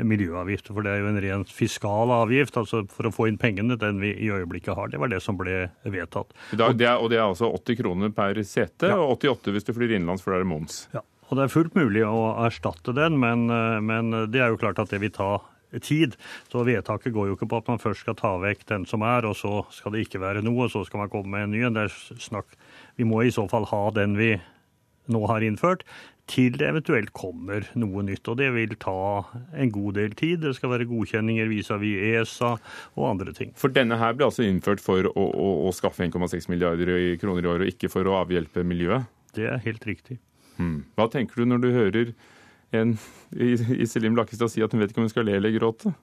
[0.05, 0.75] miljøavgifter.
[0.77, 4.03] For det er jo en rent fiskal avgift, altså for å få inn pengene, den
[4.03, 4.93] vi i øyeblikket har.
[4.93, 6.35] Det var det som ble vedtatt.
[6.53, 8.99] Dag, det er, og det er altså 80 kroner per sete, ja.
[9.01, 10.83] og 88 hvis du flyr innenlands, for det er moms.
[10.95, 14.61] Ja, og det er fullt mulig å erstatte den, men, eh, men det er jo
[14.61, 15.39] klart at det vil ta
[15.83, 16.17] tid.
[16.53, 19.27] Så vedtaket går jo ikke på at man først skal ta vekk den som er,
[19.29, 21.65] og så skal det ikke være noe, og så skal man komme med en ny
[21.67, 21.77] en.
[21.77, 22.57] Det er snakk
[22.99, 24.33] Vi må i så fall ha den vi
[25.13, 25.85] nå har innført,
[26.29, 28.29] til det eventuelt kommer noe nytt.
[28.29, 29.25] Og det vil ta
[29.57, 30.43] en god del tid.
[30.45, 32.51] Det skal være godkjenninger vis-à-vis -vis ESA
[32.97, 33.53] og andre ting.
[33.57, 37.49] For denne her ble altså innført for å, å, å skaffe 1,6 milliarder kroner i
[37.49, 39.09] år, og ikke for å avhjelpe miljøet?
[39.35, 40.19] Det er helt riktig.
[40.57, 40.85] Hmm.
[40.97, 42.13] Hva tenker du når du hører
[42.73, 42.99] en
[43.33, 45.95] Iselin Blakkestad si at hun vet ikke om hun skal le eller gråte?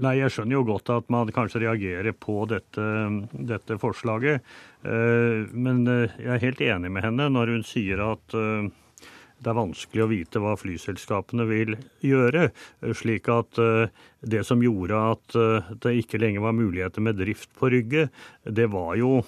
[0.00, 2.84] Nei, Jeg skjønner jo godt at man kanskje reagerer på dette,
[3.32, 4.44] dette forslaget.
[4.82, 8.70] Eh, men eh, jeg er helt enig med henne når hun sier at eh,
[9.38, 12.48] det er vanskelig å vite hva flyselskapene vil gjøre.
[12.98, 13.60] Slik at
[14.26, 15.36] det som gjorde at
[15.84, 18.08] det ikke lenger var muligheter med drift på Rygge,
[18.42, 19.20] det var jo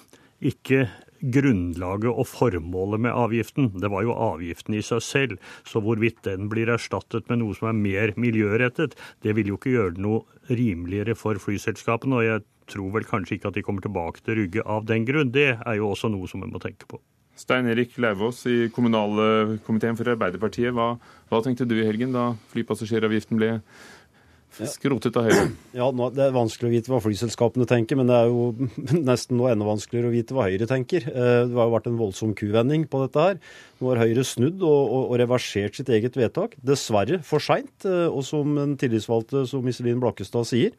[0.43, 0.89] ikke
[1.21, 3.71] grunnlaget og formålet med avgiften.
[3.81, 5.51] Det var jo avgiften i seg selv.
[5.67, 9.75] Så hvorvidt den blir erstattet med noe som er mer miljørettet, det vil jo ikke
[9.75, 12.19] gjøre det noe rimeligere for flyselskapene.
[12.19, 15.33] Og jeg tror vel kanskje ikke at de kommer tilbake til Rygge av den grunn.
[15.33, 17.01] Det er jo også noe som vi må tenke på.
[17.41, 20.73] Stein Erik Lauvås i kommunalkomiteen for Arbeiderpartiet.
[20.75, 20.93] Hva,
[21.31, 23.55] hva tenkte du i helgen da flypassasjeravgiften ble
[24.51, 25.45] Skrotet av Høyre.
[25.79, 28.49] Ja, Det er vanskelig å vite hva flyselskapene tenker, men det er jo
[29.11, 31.07] nesten noe enda vanskeligere å vite hva Høyre tenker.
[31.07, 33.39] Eh, det har jo vært en voldsom kuvending på dette her.
[33.79, 36.57] Nå har Høyre snudd og, og, og reversert sitt eget vedtak.
[36.65, 40.75] Dessverre for seint, eh, og som en tillitsvalgte som Iselin Blakkestad sier.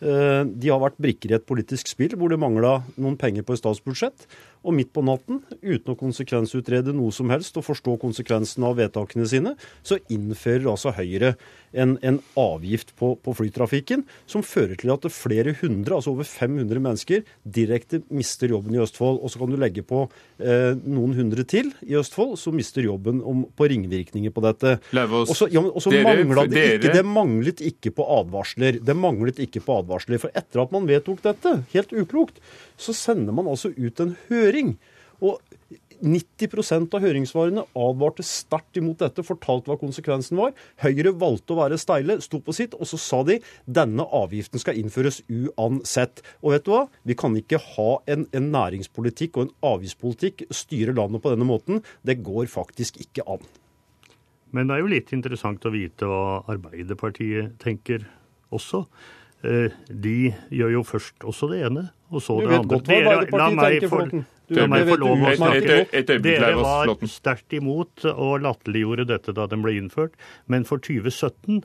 [0.00, 3.52] Eh, de har vært brikker i et politisk spill hvor det mangla noen penger på
[3.52, 4.24] et statsbudsjett.
[4.64, 9.28] Og midt på natten, uten å konsekvensutrede noe som helst og forstå konsekvensene av vedtakene
[9.28, 9.54] sine,
[9.84, 11.34] så innfører altså Høyre
[11.72, 16.82] en, en avgift på, på, flytrafikken som fører til at flere hundre, altså over 500
[16.82, 19.20] mennesker, direkte mister jobben i Østfold.
[19.22, 20.04] Og så kan du legge på
[20.38, 24.76] eh, noen hundre til i Østfold som mister jobben om, på ringvirkninger på dette.
[25.30, 28.80] Og så ja, manglet det ikke, det manglet ikke på advarsler.
[28.84, 30.22] Det manglet ikke på advarsler.
[30.22, 32.42] For etter at man vedtok dette, helt uklokt,
[32.80, 34.74] så sender man altså ut en høring.
[35.20, 35.38] Og
[36.00, 40.54] 90% av høringssvarene advarte sterkt imot dette, fortalte hva konsekvensen var.
[40.82, 44.80] Høyre valgte å være steile, sto på sitt, og så sa de denne avgiften skal
[44.80, 46.24] innføres uansett.
[46.40, 46.84] Og vet du hva?
[47.08, 51.84] Vi kan ikke ha en, en næringspolitikk og en avgiftspolitikk styre landet på denne måten.
[52.06, 53.44] Det går faktisk ikke an.
[54.50, 58.08] Men det er jo litt interessant å vite hva Arbeiderpartiet tenker
[58.50, 58.84] også.
[59.46, 62.80] Eh, de gjør jo først også det ene, og så det andre.
[62.84, 64.26] Dere, la meg få, la meg for.
[64.50, 64.66] Dere
[66.58, 70.14] var sterkt imot og latterliggjorde dette da den ble innført.
[70.50, 71.62] Men for 2017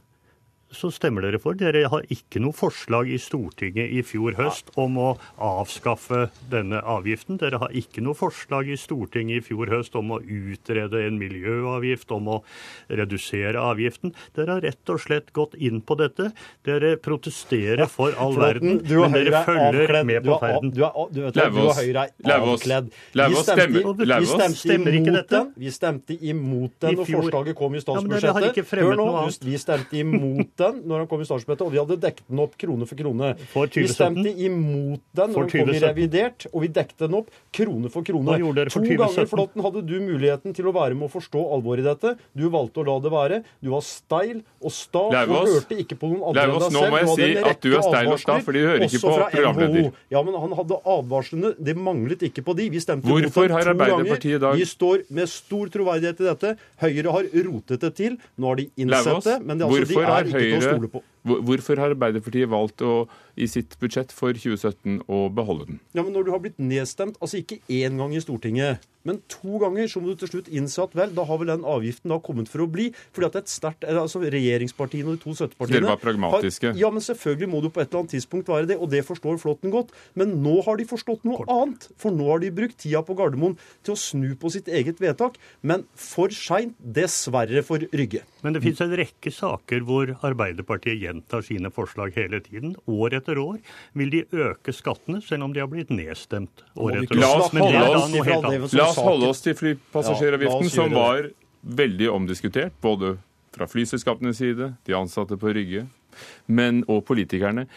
[0.73, 1.55] så stemmer dere for.
[1.57, 5.09] Dere har ikke noe forslag i Stortinget i fjor høst om å
[5.41, 7.39] avskaffe denne avgiften.
[7.41, 12.11] Dere har ikke noe forslag i Stortinget i fjor høst om å utrede en miljøavgift,
[12.15, 12.37] om å
[12.89, 14.15] redusere avgiften.
[14.35, 16.31] Dere har rett og slett gått inn på dette.
[16.67, 20.73] Dere protesterer for all verden, men dere følger med på ferden.
[20.75, 25.53] Du, du, vet, du og Høyre er stemte, vi stemte imot den.
[25.55, 28.73] Vi stemte imot den når forslaget kom i statsbudsjettet.
[28.75, 29.09] Hør nå,
[29.45, 32.41] vi stemte imot den den når han kom i statsbudsjettet, og vi hadde dekket den
[32.43, 33.31] opp krone for krone.
[33.51, 37.31] For vi stemte imot den når den kom i revidert, og vi dekket den opp
[37.55, 38.29] krone for krone.
[38.29, 41.11] Hva gjorde dere for to ganger Flåtten hadde du muligheten til å være med å
[41.11, 42.15] forstå alvoret i dette.
[42.37, 43.41] Du valgte å la det være.
[43.63, 46.75] Du var steil og sta og hørte ikke på noen andre enn deg selv.
[46.75, 49.15] Nå må jeg si at du er steil og sta, fordi du hører ikke på
[49.35, 49.89] programleder.
[50.13, 51.53] Ja, men han hadde advarslene.
[51.59, 52.69] Det manglet ikke på de.
[52.75, 54.43] Vi stemte Hvorfor har Arbeiderpartiet ganger.
[54.45, 56.53] dag Vi står med stor troverdighet i dette.
[56.81, 58.17] Høyre har rotet det til.
[58.39, 61.03] Nå har de innsett det, men det, altså, de er ikke til å stole på.
[61.25, 63.05] Hvorfor har Arbeiderpartiet valgt å,
[63.35, 65.79] i sitt budsjett for 2017 å beholde den?
[65.97, 69.59] Ja, men Når du har blitt nedstemt, altså ikke én gang i Stortinget, men to
[69.61, 72.17] ganger, så må du til slutt innse at vel, da har vel den avgiften da
[72.25, 72.87] kommet for å bli.
[73.13, 76.71] fordi at et sterkt, altså Regjeringspartiene og de to støttepartiene Dere var pragmatiske.
[76.71, 79.03] Har, ja, men selvfølgelig må du på et eller annet tidspunkt være det, og det
[79.05, 79.93] forstår Flåtten godt.
[80.17, 81.53] Men nå har de forstått noe Kort.
[81.53, 81.87] annet.
[82.01, 85.37] For nå har de brukt tida på Gardermoen til å snu på sitt eget vedtak.
[85.61, 88.25] Men for seint, dessverre for Rygge.
[88.41, 92.75] Men det finnes en rekke saker hvor Arbeiderpartiet gjentar sine forslag hele tiden.
[92.85, 93.59] År etter år
[93.93, 97.21] vil de øke skattene, selv om de har blitt nedstemt år etter år.
[97.21, 101.29] La oss holde oss, La oss holde oss til flypassasjeravgiften, ja, som var
[101.61, 102.73] veldig omdiskutert.
[102.81, 103.17] Både
[103.55, 105.87] fra flyselskapenes side, de ansatte på Rygge,
[106.47, 107.67] men, og politikerne.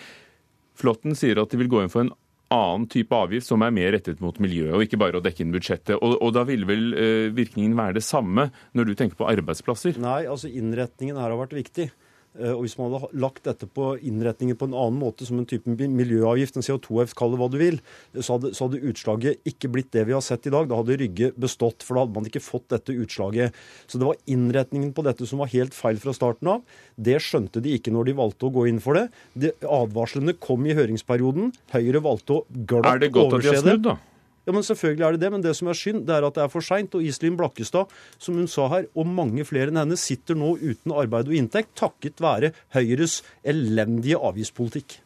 [0.78, 2.14] Flåtten sier at de vil gå inn for en
[2.48, 5.52] annen type avgift som er mer rettet mot miljøet, og ikke bare å dekke inn
[5.52, 5.98] budsjettet.
[5.98, 9.98] Og, og da ville vel eh, virkningen være det samme når du tenker på arbeidsplasser?
[10.00, 11.90] Nei, altså innretningen her har vært viktig.
[12.38, 15.48] Eh, og Hvis man hadde lagt dette på innretningen på en annen måte, som en
[15.48, 17.80] type miljøavgift, en CO2-avgift, kall det hva du vil,
[18.16, 20.68] så hadde, så hadde, utslaget ikke blitt det vi har sett i dag.
[20.70, 23.56] Da hadde Rygge bestått, for da hadde man ikke fått dette utslaget.
[23.90, 26.76] Så det var innretningen på dette som var helt feil fra starten av.
[26.96, 29.08] Det skjønte de ikke når de valgte å gå inn for det.
[29.34, 31.52] De, advarslene kom i høringsperioden.
[31.74, 32.94] Høyre valgte å glatt overse det.
[32.94, 33.98] Er det godt at de har snudd, da?
[34.48, 36.40] Ja, men Selvfølgelig er det det, men det som er synd, det er at det
[36.46, 36.94] er for seint.
[36.96, 40.94] Og Iselin Blakkestad, som hun sa her, og mange flere enn henne, sitter nå uten
[40.96, 45.02] arbeid og inntekt takket være Høyres elendige avgiftspolitikk.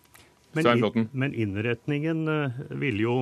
[0.54, 3.16] Men, men innretningen eh, ville jo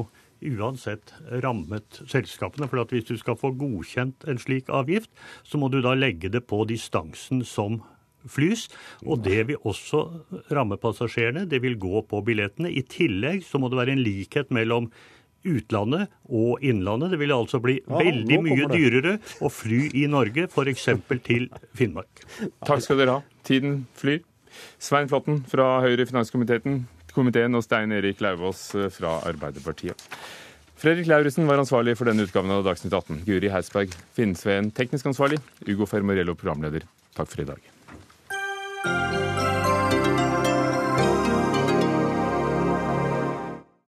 [0.45, 1.15] uansett
[1.45, 2.69] rammet selskapene.
[2.69, 5.09] For at hvis du skal få godkjent en slik avgift,
[5.47, 7.81] så må du da legge det på distansen som
[8.29, 8.67] flys.
[9.07, 10.03] Og det vil også
[10.53, 11.47] ramme passasjerene.
[11.49, 12.73] Det vil gå på billettene.
[12.73, 14.91] I tillegg så må det være en likhet mellom
[15.49, 17.11] utlandet og innlandet.
[17.15, 18.77] Det vil altså bli Ja, veldig mye det.
[18.77, 20.89] dyrere å fly i Norge, f.eks.
[21.25, 22.25] til Finnmark.
[22.67, 23.23] Takk skal dere ha.
[23.45, 24.21] Tiden flyr.
[24.79, 26.83] Svein Flåtten fra Høyre i finanskomiteen
[27.15, 29.99] komiteen og Stein Erik Lauvås eh, fra Arbeiderpartiet.
[30.81, 33.25] Fredrik Lauritzen var ansvarlig for denne utgaven av Dagsnytt 18.
[33.27, 35.41] Guri Heisberg Finnsveen teknisk ansvarlig.
[35.69, 36.87] Ugo Fermorello programleder.
[37.19, 39.20] Takk for i dag.